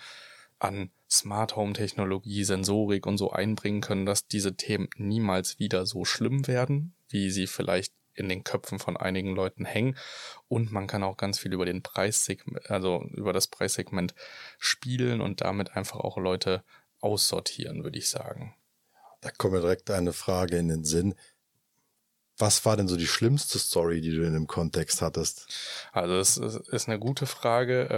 an 0.59 0.91
Smart 1.19 1.57
Home 1.57 1.73
Technologie, 1.73 2.45
Sensorik 2.45 3.07
und 3.07 3.19
so 3.19 3.31
einbringen 3.31 3.81
können, 3.81 4.07
dass 4.07 4.27
diese 4.27 4.57
Themen 4.57 4.89
niemals 4.97 5.59
wieder 5.59 5.87
so 5.87 6.05
schlimm 6.05 6.47
werden, 6.47 6.95
wie 7.09 7.31
sie 7.31 7.47
vielleicht 7.47 7.93
in 8.15 8.29
den 8.29 8.45
Köpfen 8.45 8.79
von 8.79 8.97
einigen 8.97 9.35
Leuten 9.35 9.65
hängen. 9.65 9.97
Und 10.49 10.73
man 10.73 10.87
kann 10.87 11.03
auch 11.03 11.17
ganz 11.17 11.39
viel 11.39 11.53
über 11.53 11.67
den 11.67 11.83
Preissegment, 11.83 12.71
also 12.71 13.05
über 13.13 13.33
das 13.33 13.49
Preissegment 13.49 14.15
spielen 14.59 15.21
und 15.21 15.41
damit 15.41 15.77
einfach 15.77 16.01
auch 16.01 16.17
Leute 16.17 16.65
aussortieren, 17.01 17.85
würde 17.85 17.99
ich 17.99 18.09
sagen. 18.09 18.55
Da 19.21 19.31
kommt 19.31 19.55
mir 19.55 19.61
direkt 19.61 19.91
eine 19.91 20.13
Frage 20.13 20.57
in 20.59 20.69
den 20.69 20.85
Sinn. 20.85 21.15
Was 22.37 22.65
war 22.65 22.77
denn 22.77 22.89
so 22.89 22.97
die 22.97 23.07
schlimmste 23.07 23.59
Story, 23.59 24.01
die 24.01 24.11
du 24.11 24.27
in 24.27 24.33
dem 24.33 24.47
Kontext 24.47 25.03
hattest? 25.03 25.47
Also, 25.93 26.19
es 26.19 26.37
ist 26.37 26.89
eine 26.89 26.99
gute 26.99 27.27
Frage. 27.27 27.89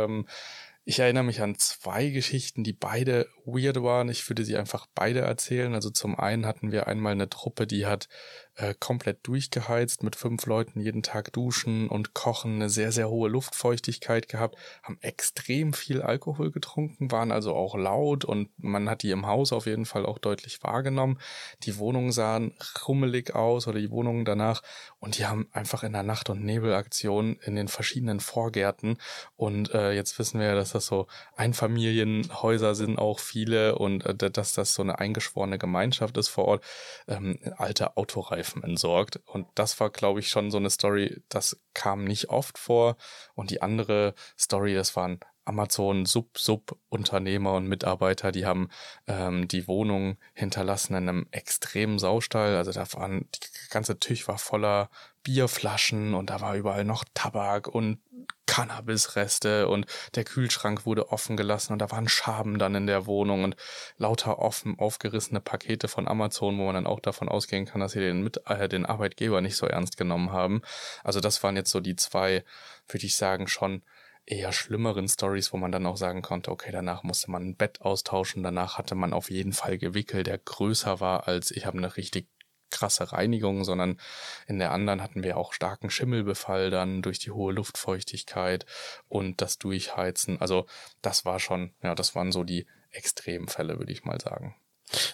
Ich 0.88 1.00
erinnere 1.00 1.24
mich 1.24 1.42
an 1.42 1.58
zwei 1.58 2.10
Geschichten, 2.10 2.62
die 2.62 2.72
beide 2.72 3.28
weird 3.46 3.82
waren. 3.82 4.08
Ich 4.08 4.28
würde 4.28 4.44
sie 4.44 4.56
einfach 4.56 4.86
beide 4.94 5.20
erzählen. 5.20 5.74
Also 5.74 5.90
zum 5.90 6.18
einen 6.18 6.46
hatten 6.46 6.72
wir 6.72 6.86
einmal 6.86 7.12
eine 7.12 7.28
Truppe, 7.28 7.66
die 7.66 7.86
hat 7.86 8.08
äh, 8.56 8.74
komplett 8.78 9.26
durchgeheizt, 9.26 10.02
mit 10.02 10.16
fünf 10.16 10.46
Leuten 10.46 10.80
jeden 10.80 11.02
Tag 11.02 11.32
duschen 11.32 11.88
und 11.88 12.14
kochen, 12.14 12.56
eine 12.56 12.70
sehr, 12.70 12.90
sehr 12.90 13.10
hohe 13.10 13.28
Luftfeuchtigkeit 13.28 14.28
gehabt, 14.28 14.56
haben 14.82 14.98
extrem 15.02 15.74
viel 15.74 16.00
Alkohol 16.00 16.50
getrunken, 16.50 17.10
waren 17.10 17.32
also 17.32 17.54
auch 17.54 17.76
laut 17.76 18.24
und 18.24 18.48
man 18.56 18.88
hat 18.88 19.02
die 19.02 19.10
im 19.10 19.26
Haus 19.26 19.52
auf 19.52 19.66
jeden 19.66 19.84
Fall 19.84 20.06
auch 20.06 20.18
deutlich 20.18 20.62
wahrgenommen. 20.62 21.18
Die 21.64 21.76
Wohnungen 21.76 22.12
sahen 22.12 22.54
rummelig 22.88 23.34
aus 23.34 23.68
oder 23.68 23.78
die 23.78 23.90
Wohnungen 23.90 24.24
danach 24.24 24.62
und 24.98 25.18
die 25.18 25.26
haben 25.26 25.48
einfach 25.52 25.82
in 25.82 25.92
der 25.92 26.02
Nacht- 26.02 26.30
und 26.30 26.42
Nebelaktion 26.42 27.38
in 27.44 27.56
den 27.56 27.68
verschiedenen 27.68 28.20
Vorgärten 28.20 28.96
und 29.36 29.74
äh, 29.74 29.92
jetzt 29.92 30.18
wissen 30.18 30.40
wir 30.40 30.46
ja, 30.46 30.54
dass 30.54 30.72
das 30.72 30.86
so 30.86 31.06
Einfamilienhäuser 31.36 32.74
sind, 32.74 32.98
auch 32.98 33.18
viele 33.36 33.76
und 33.76 34.06
äh, 34.06 34.30
dass 34.30 34.54
das 34.54 34.72
so 34.72 34.82
eine 34.82 34.98
eingeschworene 34.98 35.58
Gemeinschaft 35.58 36.16
ist 36.16 36.28
vor 36.28 36.46
Ort, 36.46 36.64
ähm, 37.06 37.38
alte 37.58 37.98
Autoreifen 37.98 38.46
Reifen 38.46 38.62
entsorgt. 38.62 39.20
Und 39.26 39.46
das 39.54 39.78
war, 39.80 39.90
glaube 39.90 40.20
ich, 40.20 40.28
schon 40.28 40.50
so 40.50 40.58
eine 40.58 40.70
Story, 40.70 41.22
das 41.28 41.60
kam 41.74 42.04
nicht 42.04 42.30
oft 42.30 42.58
vor. 42.58 42.96
Und 43.34 43.50
die 43.50 43.62
andere 43.62 44.14
Story, 44.38 44.74
das 44.74 44.96
waren 44.96 45.20
Amazon 45.44 46.06
Sub-Sub-Unternehmer 46.06 47.54
und 47.54 47.68
Mitarbeiter, 47.68 48.32
die 48.32 48.46
haben 48.46 48.68
ähm, 49.06 49.46
die 49.46 49.68
Wohnung 49.68 50.16
hinterlassen 50.34 50.94
in 50.94 51.08
einem 51.08 51.26
extremen 51.30 51.98
Saustall. 51.98 52.56
Also 52.56 52.72
da 52.72 52.84
waren, 52.94 53.28
die 53.32 53.70
ganze 53.70 53.98
Tisch 53.98 54.26
war 54.26 54.38
voller 54.38 54.90
Bierflaschen 55.26 56.14
und 56.14 56.30
da 56.30 56.40
war 56.40 56.54
überall 56.54 56.84
noch 56.84 57.04
Tabak 57.12 57.66
und 57.66 57.98
Cannabisreste 58.46 59.66
und 59.66 59.86
der 60.14 60.22
Kühlschrank 60.22 60.86
wurde 60.86 61.10
offen 61.10 61.36
gelassen 61.36 61.72
und 61.72 61.80
da 61.80 61.90
waren 61.90 62.08
Schaben 62.08 62.60
dann 62.60 62.76
in 62.76 62.86
der 62.86 63.06
Wohnung 63.06 63.42
und 63.42 63.56
lauter 63.98 64.38
offen 64.38 64.78
aufgerissene 64.78 65.40
Pakete 65.40 65.88
von 65.88 66.06
Amazon, 66.06 66.56
wo 66.58 66.66
man 66.66 66.76
dann 66.76 66.86
auch 66.86 67.00
davon 67.00 67.28
ausgehen 67.28 67.64
kann, 67.66 67.80
dass 67.80 67.90
sie 67.90 67.98
den, 67.98 68.22
Mit 68.22 68.40
äh, 68.46 68.68
den 68.68 68.86
Arbeitgeber 68.86 69.40
nicht 69.40 69.56
so 69.56 69.66
ernst 69.66 69.96
genommen 69.96 70.30
haben. 70.30 70.62
Also 71.02 71.18
das 71.18 71.42
waren 71.42 71.56
jetzt 71.56 71.72
so 71.72 71.80
die 71.80 71.96
zwei, 71.96 72.44
würde 72.86 73.06
ich 73.06 73.16
sagen, 73.16 73.48
schon 73.48 73.82
eher 74.26 74.52
schlimmeren 74.52 75.08
Stories, 75.08 75.52
wo 75.52 75.56
man 75.56 75.72
dann 75.72 75.86
auch 75.86 75.96
sagen 75.96 76.22
konnte, 76.22 76.52
okay, 76.52 76.70
danach 76.70 77.02
musste 77.02 77.32
man 77.32 77.48
ein 77.48 77.56
Bett 77.56 77.80
austauschen, 77.80 78.44
danach 78.44 78.78
hatte 78.78 78.94
man 78.94 79.12
auf 79.12 79.28
jeden 79.28 79.52
Fall 79.52 79.76
Gewickel, 79.76 80.22
der 80.22 80.38
größer 80.38 81.00
war 81.00 81.26
als 81.26 81.50
ich 81.50 81.66
habe 81.66 81.78
eine 81.78 81.96
richtig 81.96 82.28
krasse 82.70 83.12
Reinigung, 83.12 83.64
sondern 83.64 84.00
in 84.46 84.58
der 84.58 84.72
anderen 84.72 85.02
hatten 85.02 85.22
wir 85.22 85.36
auch 85.36 85.52
starken 85.52 85.90
Schimmelbefall 85.90 86.70
dann 86.70 87.02
durch 87.02 87.18
die 87.18 87.30
hohe 87.30 87.52
Luftfeuchtigkeit 87.52 88.66
und 89.08 89.40
das 89.40 89.58
Durchheizen. 89.58 90.40
Also 90.40 90.66
das 91.02 91.24
war 91.24 91.38
schon, 91.38 91.72
ja, 91.82 91.94
das 91.94 92.14
waren 92.14 92.32
so 92.32 92.44
die 92.44 92.66
Extremfälle, 92.90 93.78
würde 93.78 93.92
ich 93.92 94.04
mal 94.04 94.20
sagen. 94.20 94.56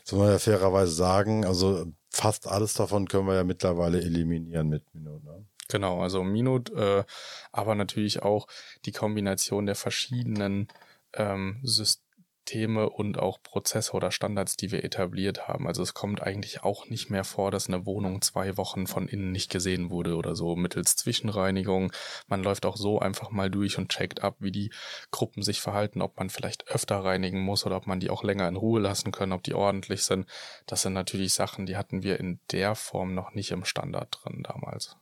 Soll 0.05 0.19
man 0.19 0.31
ja 0.31 0.39
fairerweise 0.39 0.93
sagen, 0.93 1.47
also 1.47 1.87
fast 2.11 2.47
alles 2.47 2.75
davon 2.75 3.09
können 3.09 3.27
wir 3.27 3.35
ja 3.35 3.45
mittlerweile 3.45 4.01
eliminieren 4.01 4.69
mit 4.69 4.95
Minute. 4.95 5.25
Ne? 5.25 5.47
Genau, 5.69 6.03
also 6.03 6.23
Minute, 6.23 6.75
äh, 6.75 7.13
aber 7.53 7.75
natürlich 7.75 8.23
auch 8.23 8.47
die 8.85 8.93
Kombination 8.93 9.65
der 9.65 9.75
verschiedenen 9.75 10.69
ähm, 11.15 11.61
Systeme 11.63 12.12
Systeme 12.43 12.91
und 12.91 13.19
auch 13.19 13.41
Prozesse 13.43 13.93
oder 13.93 14.11
Standards, 14.11 14.57
die 14.57 14.73
wir 14.73 14.85
etabliert 14.85 15.47
haben. 15.47 15.69
Also 15.69 15.83
es 15.83 15.95
kommt 15.95 16.23
eigentlich 16.23 16.65
auch 16.65 16.89
nicht 16.89 17.09
mehr 17.09 17.23
vor, 17.25 17.51
dass 17.53 17.69
eine 17.69 17.87
Wohnung 17.87 18.21
zwei 18.21 18.57
Wochen 18.57 18.87
von 18.87 19.07
innen 19.07 19.31
nicht 19.31 19.51
gesehen 19.51 19.91
wurde 19.91 20.17
oder 20.17 20.35
so 20.35 20.57
mittels 20.57 20.97
Zwischenreinigung. 20.97 21.93
Man 22.27 22.43
läuft 22.43 22.67
auch 22.67 22.77
so 22.77 22.99
einfach 22.99 23.31
mal 23.31 23.49
durch 23.49 23.79
und 23.79 23.91
checkt 23.91 24.25
ab, 24.25 24.37
wie 24.41 24.51
die 24.51 24.71
Gruppen 25.13 25.43
sich 25.43 25.61
verhalten, 25.61 26.03
ob 26.03 26.19
man 26.19 26.31
vielleicht 26.31 26.69
öfter 26.69 26.97
reinigen 27.05 27.41
muss 27.41 27.65
oder 27.65 27.77
ob 27.77 27.87
man 27.87 28.01
die 28.01 28.11
auch 28.11 28.25
länger 28.25 28.49
in 28.49 28.57
Ruhe 28.57 28.81
lassen 28.81 29.13
können, 29.13 29.33
ob 29.33 29.45
die 29.45 29.55
ordentlich 29.55 30.03
sind. 30.03 30.27
Das 30.67 30.83
sind 30.83 30.95
natürlich 30.95 31.35
Sachen, 31.35 31.67
die 31.67 31.77
hatten 31.77 32.03
wir 32.03 32.19
in 32.19 32.41
der 32.51 32.75
Form 32.75 33.15
noch 33.15 33.35
nicht 33.35 33.53
im 33.53 33.65
Standard 33.65 34.19
drin 34.21 34.43
damals. 34.43 34.97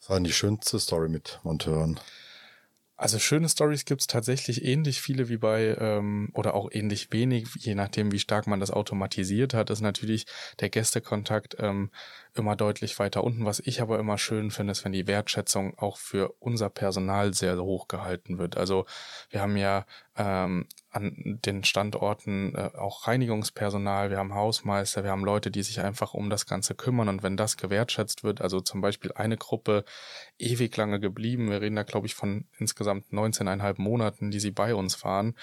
Was 0.00 0.08
war 0.08 0.20
die 0.20 0.32
schönste 0.32 0.80
Story 0.80 1.10
mit 1.10 1.38
Monteuren? 1.42 2.00
Also 3.00 3.20
schöne 3.20 3.48
Stories 3.48 3.84
gibt's 3.84 4.08
tatsächlich 4.08 4.64
ähnlich 4.64 5.00
viele 5.00 5.28
wie 5.28 5.36
bei, 5.36 5.76
ähm, 5.78 6.30
oder 6.34 6.54
auch 6.54 6.68
ähnlich 6.72 7.12
wenig, 7.12 7.46
je 7.54 7.76
nachdem, 7.76 8.10
wie 8.10 8.18
stark 8.18 8.48
man 8.48 8.58
das 8.58 8.72
automatisiert 8.72 9.54
hat, 9.54 9.70
ist 9.70 9.80
natürlich 9.82 10.26
der 10.58 10.68
Gästekontakt 10.68 11.54
ähm, 11.60 11.92
immer 12.38 12.56
deutlich 12.56 12.98
weiter 12.98 13.24
unten. 13.24 13.44
Was 13.44 13.60
ich 13.60 13.80
aber 13.80 13.98
immer 13.98 14.18
schön 14.18 14.50
finde, 14.50 14.72
ist, 14.72 14.84
wenn 14.84 14.92
die 14.92 15.06
Wertschätzung 15.06 15.76
auch 15.78 15.96
für 15.96 16.34
unser 16.38 16.70
Personal 16.70 17.34
sehr 17.34 17.58
hoch 17.58 17.88
gehalten 17.88 18.38
wird. 18.38 18.56
Also 18.56 18.86
wir 19.30 19.40
haben 19.40 19.56
ja 19.56 19.84
ähm, 20.16 20.66
an 20.90 21.38
den 21.44 21.64
Standorten 21.64 22.54
äh, 22.54 22.70
auch 22.76 23.06
Reinigungspersonal, 23.06 24.10
wir 24.10 24.18
haben 24.18 24.34
Hausmeister, 24.34 25.04
wir 25.04 25.10
haben 25.10 25.24
Leute, 25.24 25.50
die 25.50 25.62
sich 25.62 25.80
einfach 25.80 26.14
um 26.14 26.30
das 26.30 26.46
Ganze 26.46 26.74
kümmern 26.74 27.08
und 27.08 27.22
wenn 27.22 27.36
das 27.36 27.56
gewertschätzt 27.56 28.24
wird, 28.24 28.40
also 28.40 28.60
zum 28.60 28.80
Beispiel 28.80 29.12
eine 29.12 29.36
Gruppe 29.36 29.84
ewig 30.38 30.76
lange 30.76 30.98
geblieben, 30.98 31.50
wir 31.50 31.60
reden 31.60 31.76
da 31.76 31.82
glaube 31.84 32.06
ich 32.06 32.14
von 32.14 32.46
insgesamt 32.58 33.12
19,5 33.12 33.80
Monaten, 33.80 34.30
die 34.30 34.40
sie 34.40 34.50
bei 34.50 34.74
uns 34.74 35.04
waren 35.04 35.36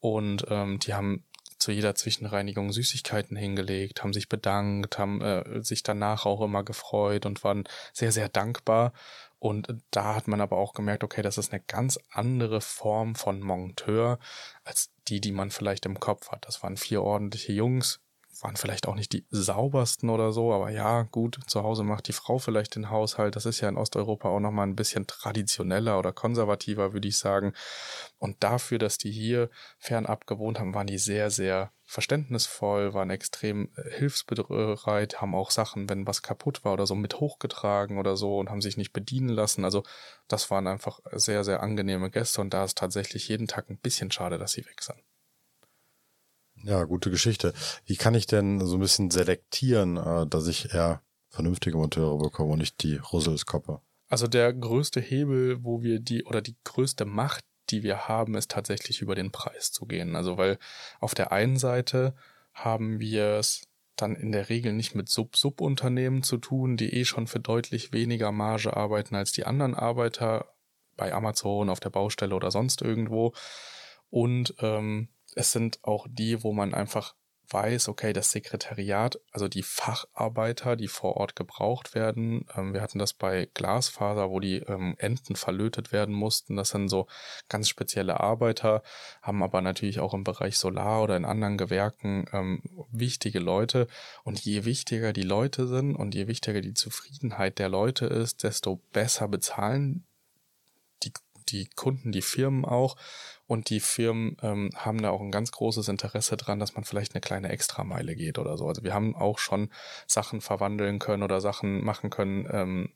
und 0.00 0.46
ähm, 0.48 0.78
die 0.78 0.94
haben 0.94 1.24
zu 1.58 1.70
jeder 1.72 1.94
Zwischenreinigung 1.94 2.72
Süßigkeiten 2.72 3.36
hingelegt, 3.36 4.02
haben 4.02 4.12
sich 4.12 4.28
bedankt, 4.28 4.98
haben 4.98 5.20
äh, 5.20 5.62
sich 5.62 5.82
danach 5.82 6.26
auch 6.26 6.40
immer 6.40 6.64
gefreut 6.64 7.24
und 7.24 7.44
waren 7.44 7.64
sehr, 7.92 8.12
sehr 8.12 8.28
dankbar. 8.28 8.92
Und 9.38 9.74
da 9.90 10.14
hat 10.14 10.28
man 10.28 10.40
aber 10.40 10.56
auch 10.56 10.72
gemerkt, 10.72 11.02
okay, 11.02 11.22
das 11.22 11.38
ist 11.38 11.52
eine 11.52 11.62
ganz 11.66 11.98
andere 12.10 12.60
Form 12.60 13.14
von 13.14 13.40
Monteur 13.40 14.18
als 14.64 14.92
die, 15.08 15.20
die 15.20 15.32
man 15.32 15.50
vielleicht 15.50 15.86
im 15.86 15.98
Kopf 15.98 16.30
hat. 16.30 16.46
Das 16.46 16.62
waren 16.62 16.76
vier 16.76 17.02
ordentliche 17.02 17.52
Jungs, 17.52 18.00
waren 18.42 18.56
vielleicht 18.56 18.88
auch 18.88 18.94
nicht 18.94 19.12
die 19.12 19.24
saubersten 19.30 20.10
oder 20.10 20.32
so, 20.32 20.52
aber 20.52 20.70
ja, 20.70 21.02
gut, 21.02 21.38
zu 21.46 21.62
Hause 21.62 21.84
macht 21.84 22.08
die 22.08 22.12
Frau 22.12 22.38
vielleicht 22.38 22.74
den 22.74 22.90
Haushalt. 22.90 23.36
Das 23.36 23.46
ist 23.46 23.60
ja 23.60 23.68
in 23.68 23.76
Osteuropa 23.76 24.28
auch 24.28 24.40
nochmal 24.40 24.66
ein 24.66 24.76
bisschen 24.76 25.06
traditioneller 25.06 25.98
oder 25.98 26.12
konservativer, 26.12 26.92
würde 26.92 27.08
ich 27.08 27.18
sagen. 27.18 27.52
Und 28.18 28.42
dafür, 28.42 28.78
dass 28.78 28.98
die 28.98 29.12
hier 29.12 29.48
fernab 29.78 30.26
gewohnt 30.26 30.58
haben, 30.58 30.74
waren 30.74 30.86
die 30.86 30.98
sehr, 30.98 31.30
sehr 31.30 31.72
verständnisvoll, 31.84 32.94
waren 32.94 33.10
extrem 33.10 33.70
äh, 33.76 33.90
hilfsbereit, 33.90 35.20
haben 35.20 35.34
auch 35.34 35.50
Sachen, 35.50 35.88
wenn 35.88 36.06
was 36.06 36.22
kaputt 36.22 36.64
war 36.64 36.72
oder 36.72 36.86
so, 36.86 36.94
mit 36.94 37.20
hochgetragen 37.20 37.98
oder 37.98 38.16
so 38.16 38.38
und 38.38 38.50
haben 38.50 38.62
sich 38.62 38.76
nicht 38.76 38.92
bedienen 38.92 39.28
lassen. 39.28 39.64
Also 39.64 39.82
das 40.26 40.50
waren 40.50 40.66
einfach 40.66 41.00
sehr, 41.12 41.44
sehr 41.44 41.62
angenehme 41.62 42.10
Gäste 42.10 42.40
und 42.40 42.52
da 42.54 42.64
ist 42.64 42.78
tatsächlich 42.78 43.28
jeden 43.28 43.46
Tag 43.46 43.68
ein 43.70 43.78
bisschen 43.78 44.10
schade, 44.10 44.38
dass 44.38 44.52
sie 44.52 44.64
weg 44.64 44.82
sind. 44.82 44.98
Ja, 46.64 46.84
gute 46.84 47.10
Geschichte. 47.10 47.52
Wie 47.86 47.96
kann 47.96 48.14
ich 48.14 48.26
denn 48.26 48.64
so 48.64 48.76
ein 48.76 48.80
bisschen 48.80 49.10
selektieren, 49.10 49.96
äh, 49.96 50.26
dass 50.26 50.46
ich 50.46 50.72
eher 50.72 51.02
vernünftige 51.28 51.76
Monteure 51.76 52.18
bekomme 52.18 52.52
und 52.52 52.58
nicht 52.58 52.82
die 52.82 52.96
Russelskoppe? 52.96 53.80
Also 54.08 54.26
der 54.26 54.52
größte 54.52 55.00
Hebel, 55.00 55.64
wo 55.64 55.82
wir 55.82 55.98
die 55.98 56.24
oder 56.24 56.42
die 56.42 56.56
größte 56.64 57.04
Macht, 57.04 57.44
die 57.70 57.82
wir 57.82 58.08
haben, 58.08 58.34
ist 58.34 58.50
tatsächlich 58.50 59.00
über 59.00 59.14
den 59.14 59.32
Preis 59.32 59.72
zu 59.72 59.86
gehen. 59.86 60.14
Also 60.14 60.36
weil 60.36 60.58
auf 61.00 61.14
der 61.14 61.32
einen 61.32 61.56
Seite 61.56 62.14
haben 62.52 63.00
wir 63.00 63.38
es 63.38 63.62
dann 63.96 64.14
in 64.14 64.32
der 64.32 64.48
Regel 64.48 64.72
nicht 64.72 64.94
mit 64.94 65.08
Sub-Sub-Unternehmen 65.08 66.22
zu 66.22 66.38
tun, 66.38 66.76
die 66.76 66.92
eh 66.92 67.04
schon 67.04 67.26
für 67.26 67.40
deutlich 67.40 67.92
weniger 67.92 68.32
Marge 68.32 68.76
arbeiten 68.76 69.14
als 69.14 69.32
die 69.32 69.44
anderen 69.44 69.74
Arbeiter 69.74 70.46
bei 70.96 71.12
Amazon, 71.12 71.70
auf 71.70 71.80
der 71.80 71.90
Baustelle 71.90 72.34
oder 72.34 72.50
sonst 72.50 72.82
irgendwo. 72.82 73.32
Und 74.10 74.54
ähm, 74.58 75.08
es 75.34 75.52
sind 75.52 75.78
auch 75.82 76.06
die, 76.10 76.42
wo 76.42 76.52
man 76.52 76.74
einfach 76.74 77.14
weiß, 77.52 77.88
okay, 77.88 78.12
das 78.12 78.30
Sekretariat, 78.30 79.20
also 79.30 79.48
die 79.48 79.62
Facharbeiter, 79.62 80.76
die 80.76 80.88
vor 80.88 81.16
Ort 81.16 81.36
gebraucht 81.36 81.94
werden. 81.94 82.46
Ähm, 82.56 82.72
wir 82.72 82.80
hatten 82.80 82.98
das 82.98 83.12
bei 83.12 83.48
Glasfaser, 83.54 84.30
wo 84.30 84.40
die 84.40 84.58
ähm, 84.58 84.94
Enden 84.98 85.36
verlötet 85.36 85.92
werden 85.92 86.14
mussten. 86.14 86.56
Das 86.56 86.70
sind 86.70 86.88
so 86.88 87.06
ganz 87.48 87.68
spezielle 87.68 88.20
Arbeiter, 88.20 88.82
haben 89.20 89.42
aber 89.42 89.60
natürlich 89.60 90.00
auch 90.00 90.14
im 90.14 90.24
Bereich 90.24 90.58
Solar 90.58 91.02
oder 91.02 91.16
in 91.16 91.24
anderen 91.24 91.58
Gewerken 91.58 92.26
ähm, 92.32 92.62
wichtige 92.90 93.38
Leute. 93.38 93.86
Und 94.24 94.40
je 94.40 94.64
wichtiger 94.64 95.12
die 95.12 95.22
Leute 95.22 95.66
sind 95.66 95.94
und 95.96 96.14
je 96.14 96.26
wichtiger 96.26 96.60
die 96.60 96.74
Zufriedenheit 96.74 97.58
der 97.58 97.68
Leute 97.68 98.06
ist, 98.06 98.44
desto 98.44 98.76
besser 98.92 99.28
bezahlen 99.28 100.06
die, 101.02 101.12
die 101.48 101.66
Kunden, 101.66 102.12
die 102.12 102.22
Firmen 102.22 102.64
auch. 102.64 102.96
Und 103.52 103.68
die 103.68 103.80
Firmen 103.80 104.38
ähm, 104.40 104.70
haben 104.74 105.02
da 105.02 105.10
auch 105.10 105.20
ein 105.20 105.30
ganz 105.30 105.52
großes 105.52 105.86
Interesse 105.88 106.38
dran, 106.38 106.58
dass 106.58 106.74
man 106.74 106.84
vielleicht 106.84 107.12
eine 107.12 107.20
kleine 107.20 107.50
Extrameile 107.50 108.16
geht 108.16 108.38
oder 108.38 108.56
so. 108.56 108.66
Also 108.66 108.82
wir 108.82 108.94
haben 108.94 109.14
auch 109.14 109.38
schon 109.38 109.68
Sachen 110.06 110.40
verwandeln 110.40 110.98
können 110.98 111.22
oder 111.22 111.38
Sachen 111.42 111.84
machen 111.84 112.08
können, 112.08 112.48
ähm, 112.50 112.94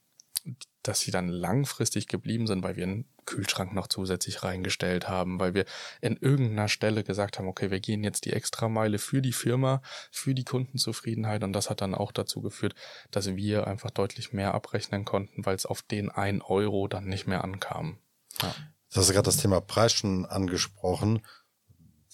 dass 0.82 1.00
sie 1.00 1.10
dann 1.10 1.28
langfristig 1.28 2.08
geblieben 2.08 2.46
sind, 2.46 2.62
weil 2.62 2.74
wir 2.74 2.84
einen 2.84 3.04
Kühlschrank 3.26 3.74
noch 3.74 3.86
zusätzlich 3.86 4.44
reingestellt 4.44 5.10
haben, 5.10 5.38
weil 5.38 5.52
wir 5.52 5.66
in 6.00 6.16
irgendeiner 6.16 6.68
Stelle 6.68 7.04
gesagt 7.04 7.38
haben, 7.38 7.48
okay, 7.48 7.70
wir 7.70 7.80
gehen 7.80 8.02
jetzt 8.02 8.24
die 8.24 8.32
Extrameile 8.32 8.98
für 8.98 9.20
die 9.20 9.34
Firma, 9.34 9.82
für 10.10 10.32
die 10.32 10.44
Kundenzufriedenheit 10.44 11.44
und 11.44 11.52
das 11.52 11.68
hat 11.68 11.82
dann 11.82 11.94
auch 11.94 12.12
dazu 12.12 12.40
geführt, 12.40 12.74
dass 13.10 13.36
wir 13.36 13.66
einfach 13.66 13.90
deutlich 13.90 14.32
mehr 14.32 14.54
abrechnen 14.54 15.04
konnten, 15.04 15.44
weil 15.44 15.56
es 15.56 15.66
auf 15.66 15.82
den 15.82 16.08
ein 16.08 16.40
Euro 16.40 16.88
dann 16.88 17.04
nicht 17.04 17.26
mehr 17.26 17.44
ankam. 17.44 17.98
Ja. 18.40 18.54
Du 18.92 19.00
hast 19.00 19.10
gerade 19.10 19.24
das 19.24 19.38
Thema 19.38 19.60
Preis 19.60 19.92
schon 19.92 20.26
angesprochen. 20.26 21.24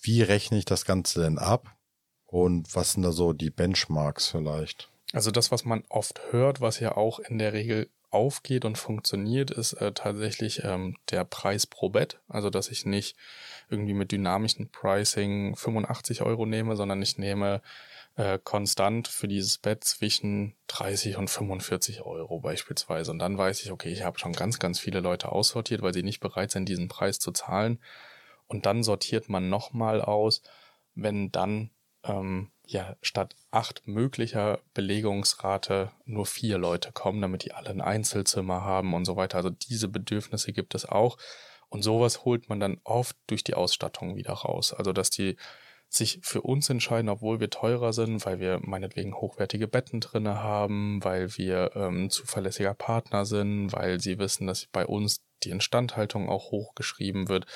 Wie 0.01 0.23
rechne 0.23 0.59
ich 0.59 0.65
das 0.65 0.85
Ganze 0.85 1.23
denn 1.23 1.39
ab? 1.39 1.77
Und 2.27 2.75
was 2.75 2.93
sind 2.93 3.03
da 3.03 3.13
so 3.13 3.33
die 3.33 3.51
Benchmarks 3.51 4.27
vielleicht? 4.27 4.91
Also 5.13 5.31
das, 5.31 5.51
was 5.53 5.65
man 5.65 5.85
oft 5.89 6.21
hört, 6.31 6.61
was 6.61 6.81
ja 6.81 6.97
auch 6.97 7.19
in 7.19 7.39
der 7.39 7.53
Regel 7.53 7.91
aufgeht 8.11 8.65
und 8.65 8.79
funktioniert, 8.79 9.51
ist 9.51 9.75
äh, 9.75 9.93
tatsächlich 9.93 10.63
ähm, 10.65 10.97
der 11.11 11.25
Preis 11.25 11.67
pro 11.67 11.91
Bett. 11.91 12.21
Also 12.29 12.51
dass 12.51 12.69
ich 12.69 12.87
nicht 12.87 13.17
irgendwie 13.69 13.95
mit 13.95 14.13
dynamischem 14.13 14.69
Pricing 14.71 15.57
85 15.57 16.23
Euro 16.23 16.47
nehme, 16.47 16.77
sondern 16.77 17.01
ich 17.03 17.19
nehme 17.19 17.63
äh, 18.17 18.39
konstant 18.43 19.09
für 19.09 19.29
dieses 19.29 19.59
Bett 19.59 19.85
zwischen 19.85 20.55
30 20.69 21.17
und 21.17 21.29
45 21.29 22.03
Euro 22.03 22.41
beispielsweise. 22.41 23.11
Und 23.11 23.19
dann 23.19 23.39
weiß 23.39 23.63
ich, 23.63 23.71
okay, 23.71 23.91
ich 23.91 24.05
habe 24.05 24.19
schon 24.19 24.33
ganz, 24.33 24.59
ganz 24.59 24.79
viele 24.79 25.01
Leute 25.01 25.33
aussortiert, 25.33 25.83
weil 25.83 25.95
sie 25.95 26.03
nicht 26.03 26.21
bereit 26.21 26.51
sind, 26.51 26.69
diesen 26.69 26.89
Preis 26.89 27.19
zu 27.19 27.33
zahlen. 27.33 27.79
Und 28.47 28.67
dann 28.67 28.83
sortiert 28.83 29.29
man 29.29 29.49
nochmal 29.49 30.03
aus, 30.03 30.43
wenn 30.95 31.33
dann 31.33 31.71
ähm, 32.05 32.51
ja 32.67 32.97
statt 33.01 33.35
acht 33.51 33.87
möglicher 33.87 34.61
Belegungsrate 34.75 35.91
nur 36.05 36.27
vier 36.27 36.59
Leute 36.59 36.93
kommen, 36.93 37.23
damit 37.23 37.45
die 37.45 37.53
alle 37.53 37.71
ein 37.71 37.81
Einzelzimmer 37.81 38.63
haben 38.63 38.95
und 38.95 39.05
so 39.05 39.17
weiter. 39.17 39.39
Also 39.39 39.51
diese 39.51 39.89
Bedürfnisse 39.89 40.53
gibt 40.53 40.75
es 40.75 40.85
auch. 40.85 41.17
Und 41.69 41.83
sowas 41.83 42.27
holt 42.27 42.51
man 42.51 42.61
dann 42.61 42.79
oft 42.85 43.17
durch 43.27 43.43
die 43.43 43.55
Ausstattung 43.55 44.17
wieder 44.17 44.35
raus. 44.35 44.75
Also 44.75 44.93
dass 44.93 45.09
die 45.09 45.37
sich 45.93 46.21
für 46.23 46.41
uns 46.41 46.71
entscheiden, 46.71 47.11
obwohl 47.11 47.39
wir 47.39 47.51
teurer 47.51 47.93
sind, 47.93 48.25
weil 48.25 48.41
wir 48.41 48.61
meinetwegen 48.63 49.15
hochwertige 49.15 49.69
Betten 49.69 50.01
drinne 50.01 50.43
haben, 50.43 51.05
weil 51.05 51.37
wir 51.37 51.73
ähm, 51.75 52.09
zuverlässiger 52.09 52.73
Partner 52.73 53.27
sind, 53.27 53.73
weil 53.75 54.01
sie 54.01 54.19
wissen, 54.19 54.47
dass 54.47 54.67
bei 54.73 54.87
uns 54.87 55.21
die 55.45 55.51
Instandhaltung 55.51 56.31
auch 56.31 56.51
hochgeschrieben 56.51 57.29
wird 57.29 57.47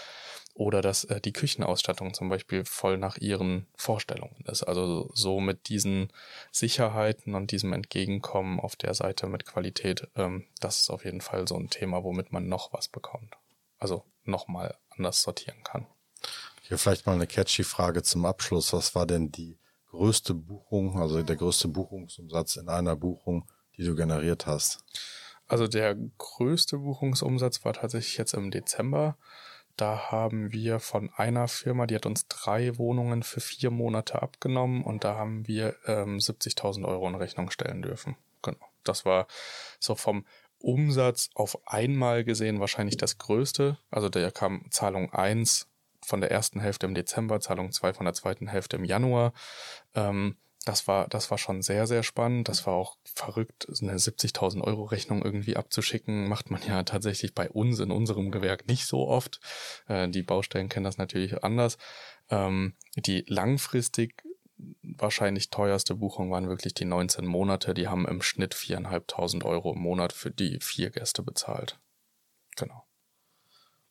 oder 0.52 0.83
dass 0.83 1.05
äh, 1.05 1.19
die 1.19 1.33
Küchenausstattung 1.33 2.12
zum 2.12 2.28
Beispiel 2.28 2.66
voll 2.66 2.99
nach 2.99 3.16
ihren 3.16 3.69
Vorstellungen 3.75 4.45
ist. 4.47 4.64
Also 4.64 5.11
so 5.14 5.40
mit 5.40 5.71
diesen 5.71 6.12
Sicherheiten 6.52 7.35
und 7.35 7.52
diesem 7.52 7.73
Entgegenkommen 7.73 8.61
auf 8.61 8.76
der 8.76 8.93
Seite 8.93 9.28
mit 9.28 9.47
Qualität, 9.47 10.09
ähm, 10.14 10.45
das 10.61 10.83
ist 10.83 10.90
auf 10.90 11.07
jeden 11.07 11.23
Fall 11.23 11.49
so 11.49 11.57
ein 11.57 11.71
Thema, 11.71 12.05
womit 12.05 12.33
man 12.33 12.49
noch 12.49 12.75
was 12.75 12.88
bekommt. 12.88 13.35
Also 13.78 14.05
nochmal 14.25 14.76
anders 14.90 15.23
sortieren 15.23 15.62
kann. 15.62 15.87
Hier 16.68 16.78
vielleicht 16.78 17.06
mal 17.06 17.12
eine 17.12 17.28
catchy 17.28 17.62
Frage 17.62 18.02
zum 18.02 18.25
Abschluss. 18.25 18.73
Was 18.73 18.96
war 18.96 19.06
denn 19.06 19.30
die 19.30 19.56
größte 19.90 20.35
Buchung, 20.35 21.00
also 21.00 21.23
der 21.23 21.37
größte 21.37 21.68
Buchungsumsatz 21.68 22.56
in 22.56 22.68
einer 22.68 22.96
Buchung, 22.96 23.49
die 23.76 23.85
du 23.85 23.94
generiert 23.94 24.46
hast? 24.46 24.80
Also 25.46 25.68
der 25.68 25.94
größte 26.18 26.78
Buchungsumsatz 26.78 27.64
war 27.64 27.73
tatsächlich 27.73 28.16
jetzt 28.16 28.35
im 28.35 28.50
Dezember. 28.50 29.16
Da 29.76 30.11
haben 30.11 30.52
wir 30.52 30.80
von 30.80 31.11
einer 31.14 31.46
Firma, 31.46 31.87
die 31.87 31.94
hat 31.94 32.06
uns 32.06 32.26
drei 32.26 32.76
Wohnungen 32.78 33.23
für 33.23 33.40
vier 33.40 33.70
Monate 33.70 34.20
abgenommen 34.20 34.82
und 34.82 35.04
da 35.04 35.14
haben 35.14 35.46
wir 35.46 35.76
ähm, 35.87 36.18
70.000 36.18 36.85
Euro 36.85 37.06
in 37.06 37.14
Rechnung 37.14 37.50
stellen 37.50 37.82
dürfen. 37.82 38.16
Genau. 38.42 38.66
Das 38.82 39.04
war 39.04 39.28
so 39.78 39.94
vom 39.94 40.26
Umsatz 40.58 41.30
auf 41.35 41.61
einmal 41.64 42.25
gesehen 42.25 42.58
wahrscheinlich 42.58 42.96
das 42.96 43.18
größte. 43.18 43.78
Also 43.88 44.08
da 44.08 44.32
kam 44.32 44.68
Zahlung 44.73 45.12
1 45.12 45.68
von 46.06 46.20
der 46.20 46.30
ersten 46.30 46.60
Hälfte 46.60 46.86
im 46.86 46.94
Dezember, 46.94 47.40
Zahlung 47.40 47.72
2 47.72 47.94
von 47.94 48.04
der 48.04 48.14
zweiten 48.14 48.46
Hälfte 48.46 48.76
im 48.76 48.84
Januar. 48.84 49.32
Ähm, 49.94 50.36
das 50.64 50.88
war, 50.88 51.06
das 51.08 51.30
war 51.30 51.38
schon 51.38 51.62
sehr, 51.62 51.86
sehr 51.86 52.02
spannend. 52.02 52.48
Das 52.48 52.66
war 52.66 52.75
auch 52.75 52.96
verrückt, 53.04 53.68
eine 53.80 53.96
70.000 53.96 54.62
Euro 54.62 54.84
Rechnung 54.84 55.22
irgendwie 55.22 55.56
abzuschicken. 55.56 56.28
Macht 56.28 56.50
man 56.50 56.60
ja 56.66 56.82
tatsächlich 56.82 57.34
bei 57.34 57.48
uns 57.48 57.78
in 57.78 57.92
unserem 57.92 58.32
Gewerk 58.32 58.66
nicht 58.66 58.86
so 58.86 59.06
oft. 59.06 59.40
Äh, 59.86 60.08
die 60.08 60.22
Baustellen 60.22 60.68
kennen 60.68 60.84
das 60.84 60.98
natürlich 60.98 61.44
anders. 61.44 61.78
Ähm, 62.30 62.75
die 62.96 63.25
langfristig 63.28 64.25
wahrscheinlich 64.82 65.50
teuerste 65.50 65.94
Buchung 65.94 66.30
waren 66.30 66.48
wirklich 66.48 66.75
die 66.75 66.84
19 66.84 67.26
Monate. 67.26 67.75
Die 67.75 67.88
haben 67.88 68.06
im 68.06 68.22
Schnitt 68.22 68.54
4.500 68.54 69.44
Euro 69.44 69.72
im 69.72 69.80
Monat 69.80 70.12
für 70.12 70.30
die 70.30 70.58
vier 70.60 70.90
Gäste 70.90 71.22
bezahlt. 71.22 71.78
Genau. 72.56 72.86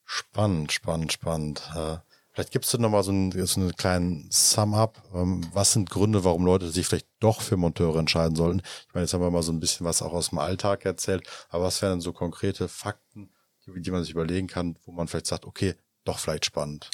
Spannend, 0.04 0.72
spannend, 0.72 1.14
spannend. 1.14 1.72
Äh, 1.76 1.98
Vielleicht 2.36 2.52
gibst 2.52 2.74
du 2.74 2.78
nochmal 2.78 3.02
so 3.02 3.12
einen, 3.12 3.32
so 3.32 3.62
einen 3.62 3.76
kleinen 3.78 4.28
Sum-up. 4.30 5.02
Ähm, 5.14 5.48
was 5.54 5.72
sind 5.72 5.90
Gründe, 5.90 6.26
warum 6.26 6.46
Leute 6.46 6.70
sich 6.70 6.86
vielleicht 6.86 7.08
doch 7.22 7.40
für 7.40 7.56
Monteure 7.56 7.98
entscheiden 7.98 8.36
sollten? 8.36 8.60
Ich 8.60 8.94
meine, 8.94 9.06
jetzt 9.06 9.14
haben 9.14 9.22
wir 9.22 9.32
mal 9.32 9.42
so 9.42 9.54
ein 9.54 9.62
bisschen 9.62 9.86
was 9.86 10.02
auch 10.02 10.12
aus 10.12 10.32
dem 10.32 10.40
Alltag 10.40 10.84
erzählt, 10.84 11.26
aber 11.48 11.64
was 11.64 11.82
wären 11.82 11.94
denn 11.94 12.02
so 12.02 12.12
konkrete 12.12 12.68
Fakten, 12.68 13.30
die, 13.66 13.82
die 13.82 13.90
man 13.90 14.04
sich 14.04 14.12
überlegen 14.12 14.48
kann, 14.48 14.78
wo 14.84 14.92
man 14.92 15.08
vielleicht 15.08 15.28
sagt, 15.28 15.46
okay, 15.46 15.76
doch 16.04 16.20
vielleicht 16.20 16.44
spannend? 16.44 16.90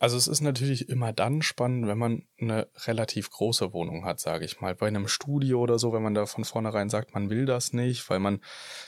Also 0.00 0.16
es 0.16 0.28
ist 0.28 0.40
natürlich 0.40 0.88
immer 0.88 1.12
dann 1.12 1.42
spannend, 1.42 1.86
wenn 1.86 1.98
man 1.98 2.22
eine 2.40 2.68
relativ 2.86 3.30
große 3.30 3.74
Wohnung 3.74 4.06
hat, 4.06 4.18
sage 4.18 4.46
ich 4.46 4.58
mal. 4.62 4.74
Bei 4.74 4.86
einem 4.86 5.08
Studio 5.08 5.60
oder 5.60 5.78
so, 5.78 5.92
wenn 5.92 6.02
man 6.02 6.14
da 6.14 6.24
von 6.24 6.46
vornherein 6.46 6.88
sagt, 6.88 7.12
man 7.12 7.28
will 7.28 7.44
das 7.44 7.74
nicht, 7.74 8.08
weil 8.08 8.18
man, 8.18 8.40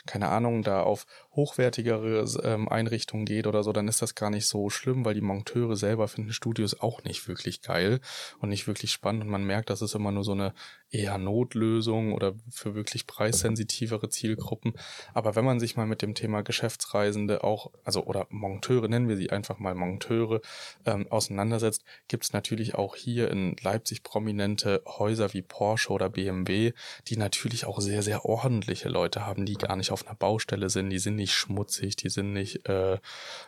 keine 0.06 0.30
Ahnung, 0.30 0.62
da 0.62 0.82
auf 0.82 1.06
hochwertigere 1.32 2.24
ähm, 2.44 2.66
Einrichtungen 2.66 3.26
geht 3.26 3.46
oder 3.46 3.62
so, 3.62 3.74
dann 3.74 3.88
ist 3.88 4.00
das 4.00 4.14
gar 4.14 4.30
nicht 4.30 4.46
so 4.46 4.70
schlimm, 4.70 5.04
weil 5.04 5.12
die 5.12 5.20
Monteure 5.20 5.76
selber 5.76 6.08
finden 6.08 6.32
Studios 6.32 6.80
auch 6.80 7.04
nicht 7.04 7.28
wirklich 7.28 7.60
geil 7.60 8.00
und 8.40 8.48
nicht 8.48 8.66
wirklich 8.66 8.90
spannend 8.90 9.24
und 9.24 9.28
man 9.28 9.44
merkt, 9.44 9.68
das 9.68 9.82
ist 9.82 9.94
immer 9.94 10.12
nur 10.12 10.24
so 10.24 10.32
eine 10.32 10.54
eher 10.92 11.18
Notlösung 11.18 12.12
oder 12.12 12.34
für 12.50 12.74
wirklich 12.74 13.06
preissensitivere 13.06 14.08
Zielgruppen. 14.08 14.74
Aber 15.14 15.34
wenn 15.34 15.44
man 15.44 15.58
sich 15.58 15.76
mal 15.76 15.86
mit 15.86 16.02
dem 16.02 16.14
Thema 16.14 16.42
Geschäftsreisende 16.42 17.44
auch, 17.44 17.70
also 17.84 18.04
oder 18.04 18.26
Monteure, 18.30 18.88
nennen 18.88 19.08
wir 19.08 19.16
sie 19.16 19.30
einfach 19.30 19.58
mal 19.58 19.74
Monteure, 19.74 20.40
ähm, 20.84 21.01
auseinandersetzt, 21.10 21.84
gibt 22.08 22.24
es 22.24 22.32
natürlich 22.32 22.74
auch 22.74 22.96
hier 22.96 23.30
in 23.30 23.56
Leipzig 23.62 24.02
prominente 24.02 24.82
Häuser 24.86 25.32
wie 25.32 25.42
Porsche 25.42 25.90
oder 25.90 26.08
BMW, 26.08 26.72
die 27.08 27.16
natürlich 27.16 27.66
auch 27.66 27.80
sehr, 27.80 28.02
sehr 28.02 28.24
ordentliche 28.24 28.88
Leute 28.88 29.26
haben, 29.26 29.46
die 29.46 29.54
gar 29.54 29.76
nicht 29.76 29.90
auf 29.90 30.06
einer 30.06 30.16
Baustelle 30.16 30.70
sind, 30.70 30.90
die 30.90 30.98
sind 30.98 31.16
nicht 31.16 31.34
schmutzig, 31.34 31.96
die 31.96 32.08
sind 32.08 32.32
nicht 32.32 32.68
äh, 32.68 32.98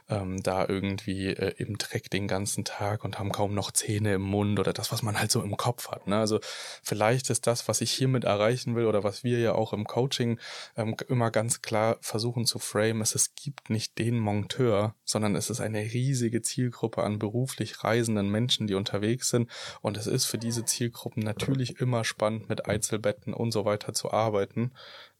ähm, 0.09 0.43
da 0.43 0.67
irgendwie 0.69 1.29
äh, 1.29 1.55
im 1.59 1.79
Dreck 1.79 2.11
den 2.11 2.29
ganzen 2.29 2.65
Tag 2.65 3.05
und 3.05 3.19
haben 3.19 3.33
kaum 3.33 3.55
noch 3.55 3.71
Zähne 3.71 4.15
im 4.15 4.23
Mund 4.23 4.59
oder 4.59 4.73
das, 4.73 4.93
was 4.93 5.03
man 5.03 5.19
halt 5.19 5.31
so 5.31 5.43
im 5.43 5.57
Kopf 5.57 5.89
hat. 5.89 6.07
Ne? 6.07 6.17
Also 6.19 6.41
vielleicht 6.83 7.31
ist 7.31 7.47
das, 7.47 7.69
was 7.69 7.81
ich 7.81 7.91
hiermit 7.93 8.25
erreichen 8.25 8.75
will 8.75 8.87
oder 8.87 9.05
was 9.05 9.25
wir 9.25 9.39
ja 9.39 9.55
auch 9.55 9.73
im 9.73 9.85
Coaching 9.85 10.39
ähm, 10.77 10.97
immer 11.09 11.31
ganz 11.31 11.63
klar 11.63 11.99
versuchen 12.01 12.47
zu 12.47 12.59
frame, 12.59 13.03
ist, 13.03 13.15
es 13.15 13.35
gibt 13.35 13.71
nicht 13.71 13.99
den 13.99 14.19
Monteur, 14.19 14.95
sondern 15.05 15.35
es 15.37 15.51
ist 15.51 15.61
eine 15.61 15.81
riesige 15.81 16.43
Zielgruppe 16.43 17.03
an 17.03 17.19
Berufen, 17.19 17.44
beruflich 17.45 17.85
reisenden 17.85 18.31
Menschen, 18.31 18.67
die 18.67 18.75
unterwegs 18.75 19.29
sind. 19.29 19.51
Und 19.83 19.99
es 19.99 20.07
ist 20.07 20.25
für 20.25 20.39
diese 20.39 20.65
Zielgruppen 20.65 21.23
natürlich 21.23 21.79
immer 21.79 22.03
spannend, 22.03 22.49
mit 22.49 22.67
Einzelbetten 22.67 23.35
und 23.35 23.53
so 23.53 23.67
weiter 23.67 23.93
zu 23.93 24.11
arbeiten, 24.13 24.73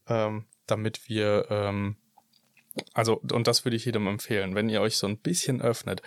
ähm, 0.07 0.45
damit 0.65 1.07
wir, 1.07 1.45
ähm, 1.51 1.97
also, 2.93 3.21
und 3.31 3.45
das 3.45 3.63
würde 3.63 3.77
ich 3.77 3.85
jedem 3.85 4.07
empfehlen, 4.07 4.55
wenn 4.55 4.69
ihr 4.69 4.81
euch 4.81 4.97
so 4.97 5.07
ein 5.07 5.19
bisschen 5.19 5.61
öffnet, 5.61 6.01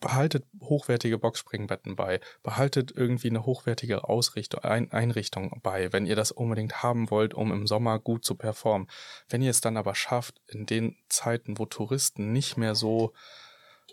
behaltet 0.00 0.44
hochwertige 0.60 1.18
Boxspringbetten 1.18 1.94
bei, 1.94 2.20
behaltet 2.42 2.90
irgendwie 2.96 3.30
eine 3.30 3.46
hochwertige 3.46 4.08
Ausrichtung, 4.08 4.64
Ein 4.64 4.90
Einrichtung 4.90 5.60
bei, 5.62 5.92
wenn 5.92 6.04
ihr 6.04 6.16
das 6.16 6.32
unbedingt 6.32 6.82
haben 6.82 7.10
wollt, 7.10 7.32
um 7.32 7.52
im 7.52 7.68
Sommer 7.68 8.00
gut 8.00 8.24
zu 8.24 8.34
performen. 8.34 8.88
Wenn 9.28 9.40
ihr 9.40 9.50
es 9.50 9.60
dann 9.60 9.76
aber 9.76 9.94
schafft, 9.94 10.40
in 10.48 10.66
den 10.66 10.96
Zeiten, 11.08 11.58
wo 11.58 11.66
Touristen 11.66 12.32
nicht 12.32 12.56
mehr 12.56 12.74
so 12.74 13.12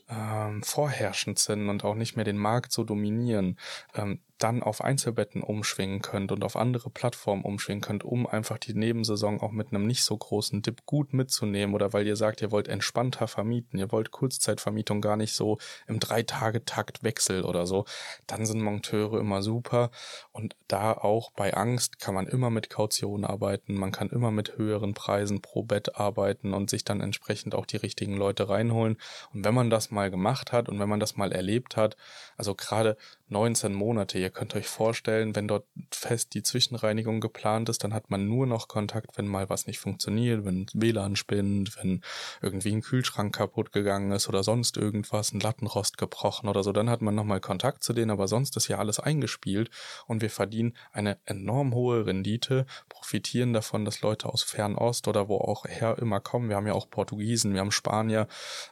ähm, 0.10 0.63
vorherrschend 0.63 1.39
sind 1.39 1.70
und 1.70 1.84
auch 1.84 1.96
nicht 1.96 2.15
mehr 2.15 2.26
den 2.26 2.38
Markt 2.38 2.72
so 2.72 2.84
dominieren, 2.84 3.58
ähm, 3.96 4.20
dann 4.38 4.62
auf 4.62 4.84
Einzelbetten 4.84 5.41
umschwingen 5.41 6.02
könnt 6.02 6.32
und 6.32 6.43
auf 6.43 6.56
andere 6.58 6.89
Plattformen 6.89 7.43
umschwingen 7.43 7.82
könnt, 7.82 8.04
um 8.04 8.28
einfach 8.28 8.58
die 8.58 8.74
Nebensaison 8.74 9.39
auch 9.39 9.52
mit 9.52 9.69
einem 9.69 9.88
nicht 9.88 10.04
so 10.04 10.17
großen 10.17 10.62
Dip 10.62 10.86
gut 10.86 11.13
mitzunehmen 11.13 11.74
oder 11.74 11.93
weil 11.93 12.06
ihr 12.06 12.17
sagt, 12.17 12.41
ihr 12.41 12.52
wollt 12.52 12.67
entspannter 12.67 13.28
vermieten, 13.28 13.80
ihr 13.80 13.91
wollt 13.91 14.12
Kurzzeitvermietung 14.12 15.00
gar 15.00 15.15
nicht 15.15 15.34
so 15.34 15.58
im 15.88 16.00
Drei-Tage-Takt 16.00 17.04
Wechsel 17.04 17.43
oder 17.45 17.65
so, 17.65 17.86
dann 18.28 18.45
sind 18.45 18.62
Monteure 18.62 19.19
immer 19.19 19.41
super. 19.41 19.89
Und 20.32 20.56
da 20.67 20.91
auch 20.91 21.32
bei 21.32 21.54
Angst 21.54 22.00
kann 22.00 22.13
man 22.13 22.28
immer 22.28 22.50
mit 22.50 22.69
Kaution 22.69 23.24
arbeiten, 23.24 23.76
man 23.76 23.91
kann 23.93 24.10
immer 24.10 24.32
mit 24.32 24.58
höheren 24.58 24.93
Preisen 24.93 25.41
pro 25.41 25.63
Bett 25.63 25.95
arbeiten 25.95 26.54
und 26.54 26.69
sich 26.69 26.84
dann 26.84 27.00
entsprechend 27.00 27.56
auch 27.56 27.65
die 27.65 27.78
richtigen 27.78 28.17
Leute 28.17 28.50
reinholen. 28.50 28.98
Und 29.34 29.45
wenn 29.45 29.54
man 29.54 29.69
das 29.69 29.91
mal 29.91 30.12
gemacht 30.12 30.52
hat 30.52 30.67
und 30.67 30.80
wenn 30.80 30.89
man 30.89 31.00
das 31.00 31.15
mal 31.15 31.32
erlebt 31.32 31.78
hat, 31.78 31.95
also 32.38 32.54
gerade 32.54 32.98
19 33.28 33.74
Monate. 33.74 34.20
Ihr 34.20 34.30
könnt 34.30 34.56
euch 34.56 34.68
vorstellen, 34.68 35.36
wenn 35.36 35.48
dort 35.48 35.66
fest 35.92 36.34
die 36.36 36.44
Zwischenreinigung 36.44 37.22
geplant 37.22 37.70
ist, 37.70 37.84
dann 37.84 37.94
hat 37.94 38.12
man 38.12 38.28
nur 38.28 38.46
noch 38.46 38.68
Kontakt, 38.68 39.18
wenn 39.18 39.28
mal 39.28 39.50
was 39.50 39.66
nicht 39.66 39.80
funktioniert, 39.80 40.46
wenn 40.46 40.68
WLAN 40.74 41.16
spinnt, 41.16 41.76
wenn 41.78 42.02
irgendwie 42.42 42.72
ein 42.72 42.82
Kühlschrank 42.82 43.36
kaputt 43.36 43.72
gegangen 43.72 44.12
ist 44.12 44.30
oder 44.30 44.44
sonst 44.44 44.78
irgendwas, 44.78 45.34
ein 45.34 45.40
Lattenrost 45.40 45.98
gebrochen 45.98 46.48
oder 46.48 46.64
so, 46.64 46.72
dann 46.72 46.90
hat 46.90 47.02
man 47.02 47.16
nochmal 47.16 47.42
Kontakt 47.42 47.84
zu 47.84 47.94
denen, 47.94 48.12
aber 48.12 48.28
sonst 48.28 48.56
ist 48.58 48.68
ja 48.68 48.78
alles 48.78 49.00
eingespielt 49.00 49.72
und 50.06 50.22
wir 50.22 50.30
verdienen 50.30 50.76
eine 50.92 51.18
enorm 51.26 51.74
hohe 51.74 52.06
Rendite, 52.06 52.66
profitieren 52.90 53.54
davon, 53.54 53.86
dass 53.86 54.02
Leute 54.02 54.30
aus 54.30 54.44
Fernost 54.44 55.08
oder 55.08 55.28
wo 55.28 55.38
auch 55.38 55.66
her 55.66 55.98
immer 56.00 56.20
kommen. 56.20 56.50
Wir 56.50 56.58
haben 56.58 56.68
ja 56.68 56.74
auch 56.74 56.90
Portugiesen, 56.90 57.54
wir 57.54 57.62
haben 57.62 57.72
Spanier 57.72 58.28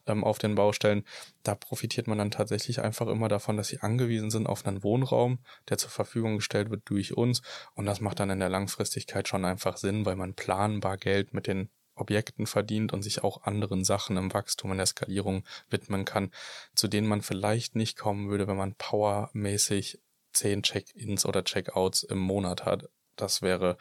ähm, 0.06 0.24
auf 0.24 0.38
den 0.38 0.56
Baustellen. 0.56 1.04
Da 1.42 1.56
profitiert 1.56 2.08
man 2.08 2.18
dann 2.18 2.32
tatsächlich 2.32 2.82
einfach 2.82 3.08
immer 3.08 3.28
davon, 3.28 3.58
dass 3.58 3.68
sie 3.68 3.80
angewiesen 3.80 4.32
sind 4.32 4.43
auf 4.48 4.66
einen 4.66 4.84
Wohnraum, 4.84 5.40
der 5.70 5.78
zur 5.78 5.90
Verfügung 5.90 6.38
gestellt 6.38 6.70
wird 6.70 6.84
durch 6.86 7.16
uns. 7.16 7.42
Und 7.74 7.86
das 7.86 8.02
macht 8.02 8.20
dann 8.20 8.30
in 8.30 8.40
der 8.40 8.50
Langfristigkeit 8.50 9.28
schon 9.28 9.46
einfach 9.46 9.78
Sinn, 9.78 10.06
weil 10.06 10.16
man 10.16 10.34
planbar 10.34 10.98
Geld 10.98 11.34
mit 11.34 11.48
den 11.48 11.70
Objekten 11.96 12.48
verdient 12.48 12.92
und 12.92 13.04
sich 13.04 13.24
auch 13.24 13.44
anderen 13.44 13.84
Sachen 13.84 14.18
im 14.18 14.34
Wachstum, 14.34 14.72
in 14.72 14.78
der 14.78 14.88
Skalierung 14.88 15.44
widmen 15.70 16.06
kann, 16.06 16.32
zu 16.76 16.88
denen 16.88 17.08
man 17.08 17.22
vielleicht 17.22 17.76
nicht 17.76 17.98
kommen 17.98 18.30
würde, 18.30 18.48
wenn 18.48 18.58
man 18.58 18.76
powermäßig 18.76 20.00
zehn 20.34 20.64
Check-ins 20.64 21.26
oder 21.26 21.44
Check-outs 21.44 22.04
im 22.04 22.18
Monat 22.18 22.66
hat 22.66 22.90
das 23.16 23.42
wäre 23.42 23.78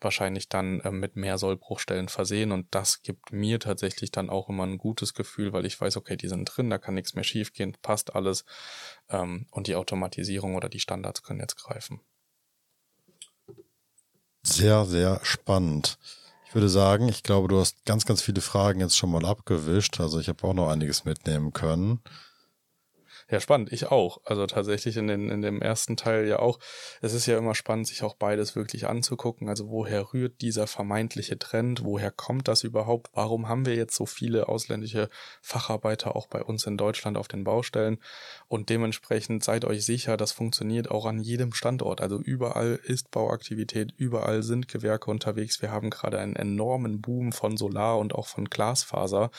wahrscheinlich 0.00 0.48
dann 0.48 0.80
äh, 0.80 0.90
mit 0.90 1.16
mehr 1.16 1.38
Sollbruchstellen 1.38 2.08
versehen 2.08 2.52
und 2.52 2.66
das 2.74 3.02
gibt 3.02 3.32
mir 3.32 3.60
tatsächlich 3.60 4.10
dann 4.10 4.30
auch 4.30 4.48
immer 4.48 4.64
ein 4.64 4.78
gutes 4.78 5.14
Gefühl, 5.14 5.52
weil 5.52 5.66
ich 5.66 5.80
weiß, 5.80 5.96
okay, 5.96 6.16
die 6.16 6.28
sind 6.28 6.44
drin, 6.44 6.70
da 6.70 6.78
kann 6.78 6.94
nichts 6.94 7.14
mehr 7.14 7.24
schiefgehen, 7.24 7.76
passt 7.82 8.14
alles 8.14 8.44
ähm, 9.08 9.46
und 9.50 9.66
die 9.66 9.76
Automatisierung 9.76 10.54
oder 10.54 10.68
die 10.68 10.80
Standards 10.80 11.22
können 11.22 11.40
jetzt 11.40 11.56
greifen. 11.56 12.00
Sehr, 14.42 14.84
sehr 14.84 15.20
spannend. 15.22 15.98
Ich 16.46 16.54
würde 16.54 16.68
sagen, 16.68 17.08
ich 17.08 17.22
glaube, 17.22 17.48
du 17.48 17.58
hast 17.58 17.84
ganz, 17.84 18.04
ganz 18.04 18.22
viele 18.22 18.40
Fragen 18.40 18.78
jetzt 18.78 18.96
schon 18.96 19.10
mal 19.10 19.24
abgewischt. 19.24 19.98
Also 19.98 20.20
ich 20.20 20.28
habe 20.28 20.46
auch 20.46 20.54
noch 20.54 20.68
einiges 20.68 21.04
mitnehmen 21.04 21.52
können. 21.52 22.00
Ja, 23.34 23.40
spannend. 23.40 23.72
Ich 23.72 23.90
auch. 23.90 24.20
Also 24.24 24.46
tatsächlich 24.46 24.96
in, 24.96 25.08
den, 25.08 25.28
in 25.28 25.42
dem 25.42 25.60
ersten 25.60 25.96
Teil 25.96 26.28
ja 26.28 26.38
auch. 26.38 26.60
Es 27.00 27.14
ist 27.14 27.26
ja 27.26 27.36
immer 27.36 27.56
spannend, 27.56 27.88
sich 27.88 28.04
auch 28.04 28.14
beides 28.14 28.54
wirklich 28.54 28.86
anzugucken. 28.86 29.48
Also 29.48 29.70
woher 29.70 30.14
rührt 30.14 30.40
dieser 30.40 30.68
vermeintliche 30.68 31.36
Trend? 31.36 31.82
Woher 31.82 32.12
kommt 32.12 32.46
das 32.46 32.62
überhaupt? 32.62 33.10
Warum 33.12 33.48
haben 33.48 33.66
wir 33.66 33.74
jetzt 33.74 33.96
so 33.96 34.06
viele 34.06 34.48
ausländische 34.48 35.08
Facharbeiter 35.42 36.14
auch 36.14 36.28
bei 36.28 36.44
uns 36.44 36.64
in 36.68 36.76
Deutschland 36.76 37.16
auf 37.16 37.26
den 37.26 37.42
Baustellen? 37.42 37.98
Und 38.46 38.68
dementsprechend 38.68 39.42
seid 39.42 39.64
euch 39.64 39.84
sicher, 39.84 40.16
das 40.16 40.30
funktioniert 40.30 40.88
auch 40.88 41.04
an 41.04 41.18
jedem 41.18 41.54
Standort. 41.54 42.00
Also 42.00 42.20
überall 42.20 42.78
ist 42.84 43.10
Bauaktivität, 43.10 43.94
überall 43.96 44.44
sind 44.44 44.68
Gewerke 44.68 45.10
unterwegs. 45.10 45.60
Wir 45.60 45.72
haben 45.72 45.90
gerade 45.90 46.20
einen 46.20 46.36
enormen 46.36 47.00
Boom 47.00 47.32
von 47.32 47.56
Solar 47.56 47.98
und 47.98 48.14
auch 48.14 48.28
von 48.28 48.44
Glasfaser. 48.44 49.32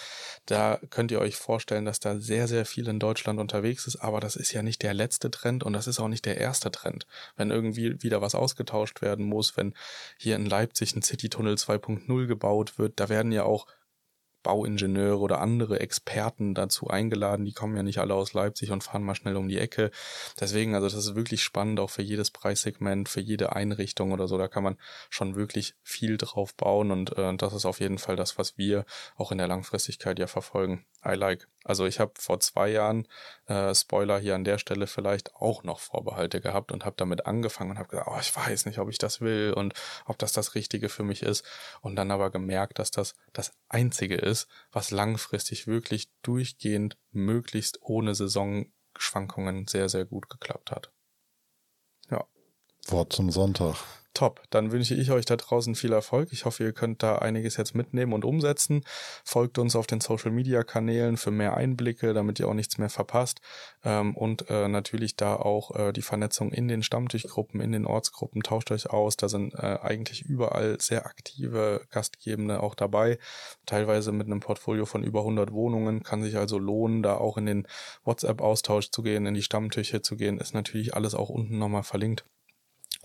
Da 0.46 0.82
könnt 0.90 1.12
ihr 1.12 1.22
euch 1.22 1.38
vorstellen, 1.38 1.86
dass 1.86 2.02
da 2.02 2.20
sehr, 2.20 2.50
sehr 2.50 2.66
viel 2.66 2.90
in 2.90 3.00
Deutschland 3.00 3.40
unterwegs 3.40 3.85
ist, 3.88 3.98
aber 3.98 4.20
das 4.20 4.36
ist 4.36 4.52
ja 4.54 4.64
nicht 4.64 4.84
der 4.84 4.94
letzte 4.94 5.32
Trend 5.32 5.64
und 5.64 5.74
das 5.74 5.88
ist 5.88 6.00
auch 6.00 6.08
nicht 6.08 6.26
der 6.26 6.38
erste 6.38 6.72
Trend. 6.72 7.08
Wenn 7.36 7.52
irgendwie 7.52 8.02
wieder 8.02 8.22
was 8.22 8.36
ausgetauscht 8.36 9.02
werden 9.02 9.26
muss, 9.26 9.58
wenn 9.58 9.74
hier 10.18 10.36
in 10.36 10.46
Leipzig 10.46 10.96
ein 10.96 11.02
Citytunnel 11.02 11.56
2.0 11.56 12.28
gebaut 12.28 12.78
wird, 12.78 13.00
da 13.00 13.10
werden 13.10 13.32
ja 13.32 13.44
auch 13.44 13.68
Bauingenieure 14.46 15.18
oder 15.18 15.42
andere 15.42 15.80
Experten 15.80 16.54
dazu 16.54 16.88
eingeladen. 16.88 17.46
Die 17.46 17.52
kommen 17.52 17.76
ja 17.76 17.82
nicht 17.82 17.98
alle 17.98 18.14
aus 18.14 18.34
Leipzig 18.34 18.70
und 18.70 18.84
fahren 18.84 19.02
mal 19.02 19.16
schnell 19.16 19.38
um 19.38 19.48
die 19.48 19.58
Ecke. 19.58 19.90
Deswegen, 20.40 20.76
also 20.76 20.86
das 20.86 20.94
ist 20.94 21.16
wirklich 21.16 21.42
spannend, 21.42 21.80
auch 21.80 21.90
für 21.90 22.04
jedes 22.04 22.30
Preissegment, 22.30 23.10
für 23.10 23.22
jede 23.22 23.56
Einrichtung 23.56 24.12
oder 24.12 24.28
so. 24.28 24.38
Da 24.38 24.48
kann 24.48 24.64
man 24.64 24.78
schon 25.10 25.36
wirklich 25.36 25.74
viel 25.82 26.18
drauf 26.18 26.54
bauen 26.54 26.92
und 26.92 27.18
äh, 27.18 27.36
das 27.36 27.54
ist 27.54 27.66
auf 27.66 27.80
jeden 27.80 27.98
Fall 27.98 28.18
das, 28.18 28.38
was 28.38 28.56
wir 28.56 28.86
auch 29.16 29.32
in 29.32 29.40
der 29.40 29.48
Langfristigkeit 29.48 30.20
ja 30.20 30.28
verfolgen. 30.28 30.86
I 31.06 31.16
like. 31.16 31.48
Also 31.64 31.86
ich 31.86 32.00
habe 32.00 32.14
vor 32.20 32.40
zwei 32.40 32.70
Jahren, 32.70 33.08
äh, 33.48 33.74
Spoiler 33.74 34.20
hier 34.20 34.36
an 34.36 34.44
der 34.44 34.58
Stelle 34.58 34.88
vielleicht 34.88 35.36
auch 35.36 35.64
noch 35.64 35.80
Vorbehalte 35.80 36.42
gehabt 36.42 36.72
und 36.72 36.86
habe 36.86 36.96
damit 36.98 37.26
angefangen 37.26 37.72
und 37.72 37.80
habe 37.80 37.90
gesagt, 37.90 38.08
oh, 38.12 38.20
ich 38.20 38.36
weiß 38.36 38.66
nicht, 38.66 38.80
ob 38.80 38.90
ich 38.90 38.98
das 38.98 39.22
will 39.22 39.54
und 39.56 39.74
ob 40.06 40.18
das 40.18 40.32
das 40.32 40.56
Richtige 40.56 40.90
für 40.90 41.04
mich 41.04 41.24
ist. 41.24 41.44
Und 41.82 41.96
dann 41.96 42.12
aber 42.12 42.30
gemerkt, 42.30 42.80
dass 42.80 42.92
das 42.92 43.16
das 43.34 43.52
Einzige 43.68 44.16
ist, 44.16 44.48
was 44.72 44.92
langfristig 44.92 45.68
wirklich 45.68 46.10
durchgehend, 46.22 46.98
möglichst 47.12 47.82
ohne 47.82 48.14
Saisonschwankungen 48.14 49.68
sehr, 49.68 49.90
sehr 49.90 50.06
gut 50.06 50.30
geklappt 50.30 50.72
hat. 50.72 50.92
Ja. 52.10 52.26
Wort 52.88 53.14
zum 53.14 53.32
Sonntag. 53.32 53.76
Top. 54.16 54.42
Dann 54.50 54.72
wünsche 54.72 54.96
ich 54.96 55.12
euch 55.12 55.26
da 55.26 55.36
draußen 55.36 55.76
viel 55.76 55.92
Erfolg. 55.92 56.30
Ich 56.32 56.46
hoffe, 56.46 56.64
ihr 56.64 56.72
könnt 56.72 57.04
da 57.04 57.18
einiges 57.18 57.58
jetzt 57.58 57.76
mitnehmen 57.76 58.14
und 58.14 58.24
umsetzen. 58.24 58.84
Folgt 59.26 59.60
uns 59.60 59.76
auf 59.76 59.88
den 59.88 60.00
Social 60.00 60.32
Media 60.32 60.64
Kanälen 60.64 61.18
für 61.18 61.32
mehr 61.32 61.56
Einblicke, 61.56 62.14
damit 62.14 62.40
ihr 62.40 62.48
auch 62.48 62.54
nichts 62.54 62.78
mehr 62.78 62.90
verpasst. 62.90 63.42
Ähm, 63.84 64.16
und 64.16 64.50
äh, 64.50 64.70
natürlich 64.70 65.18
da 65.18 65.36
auch 65.36 65.76
äh, 65.76 65.92
die 65.92 66.02
Vernetzung 66.02 66.54
in 66.54 66.70
den 66.70 66.82
Stammtischgruppen, 66.82 67.60
in 67.60 67.74
den 67.74 67.86
Ortsgruppen. 67.86 68.42
Tauscht 68.42 68.72
euch 68.72 68.90
aus. 68.90 69.18
Da 69.18 69.28
sind 69.28 69.54
äh, 69.54 69.80
eigentlich 69.82 70.22
überall 70.24 70.80
sehr 70.80 71.06
aktive 71.06 71.82
Gastgebende 71.92 72.64
auch 72.64 72.74
dabei. 72.74 73.20
Teilweise 73.66 74.14
mit 74.14 74.28
einem 74.28 74.40
Portfolio 74.40 74.86
von 74.86 75.04
über 75.04 75.20
100 75.20 75.52
Wohnungen. 75.52 76.04
Kann 76.04 76.24
sich 76.24 76.38
also 76.38 76.58
lohnen, 76.58 77.04
da 77.04 77.18
auch 77.18 77.38
in 77.38 77.46
den 77.46 77.68
WhatsApp-Austausch 78.06 78.92
zu 78.92 79.04
gehen, 79.04 79.26
in 79.26 79.34
die 79.34 79.44
Stammtische 79.44 80.02
zu 80.02 80.16
gehen. 80.16 80.40
Ist 80.40 80.54
natürlich 80.54 80.94
alles 80.96 81.16
auch 81.16 81.30
unten 81.30 81.60
nochmal 81.60 81.84
verlinkt. 81.84 82.24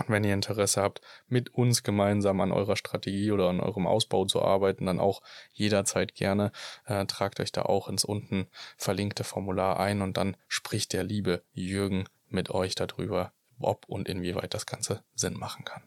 Und 0.00 0.08
wenn 0.08 0.24
ihr 0.24 0.34
Interesse 0.34 0.80
habt, 0.80 1.00
mit 1.28 1.54
uns 1.54 1.82
gemeinsam 1.82 2.40
an 2.40 2.52
eurer 2.52 2.76
Strategie 2.76 3.30
oder 3.32 3.48
an 3.48 3.60
eurem 3.60 3.86
Ausbau 3.86 4.24
zu 4.24 4.42
arbeiten, 4.42 4.86
dann 4.86 4.98
auch 4.98 5.22
jederzeit 5.52 6.14
gerne. 6.14 6.52
Äh, 6.86 7.06
tragt 7.06 7.40
euch 7.40 7.52
da 7.52 7.62
auch 7.62 7.88
ins 7.88 8.04
unten 8.04 8.46
verlinkte 8.76 9.24
Formular 9.24 9.78
ein 9.78 10.02
und 10.02 10.16
dann 10.16 10.36
spricht 10.48 10.92
der 10.92 11.04
liebe 11.04 11.42
Jürgen 11.52 12.06
mit 12.28 12.50
euch 12.50 12.74
darüber, 12.74 13.32
ob 13.58 13.86
und 13.88 14.08
inwieweit 14.08 14.54
das 14.54 14.66
Ganze 14.66 15.02
Sinn 15.14 15.34
machen 15.34 15.64
kann. 15.64 15.82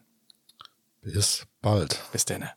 Bis 1.02 1.46
bald. 1.60 2.00
Bis 2.12 2.24
denne. 2.24 2.52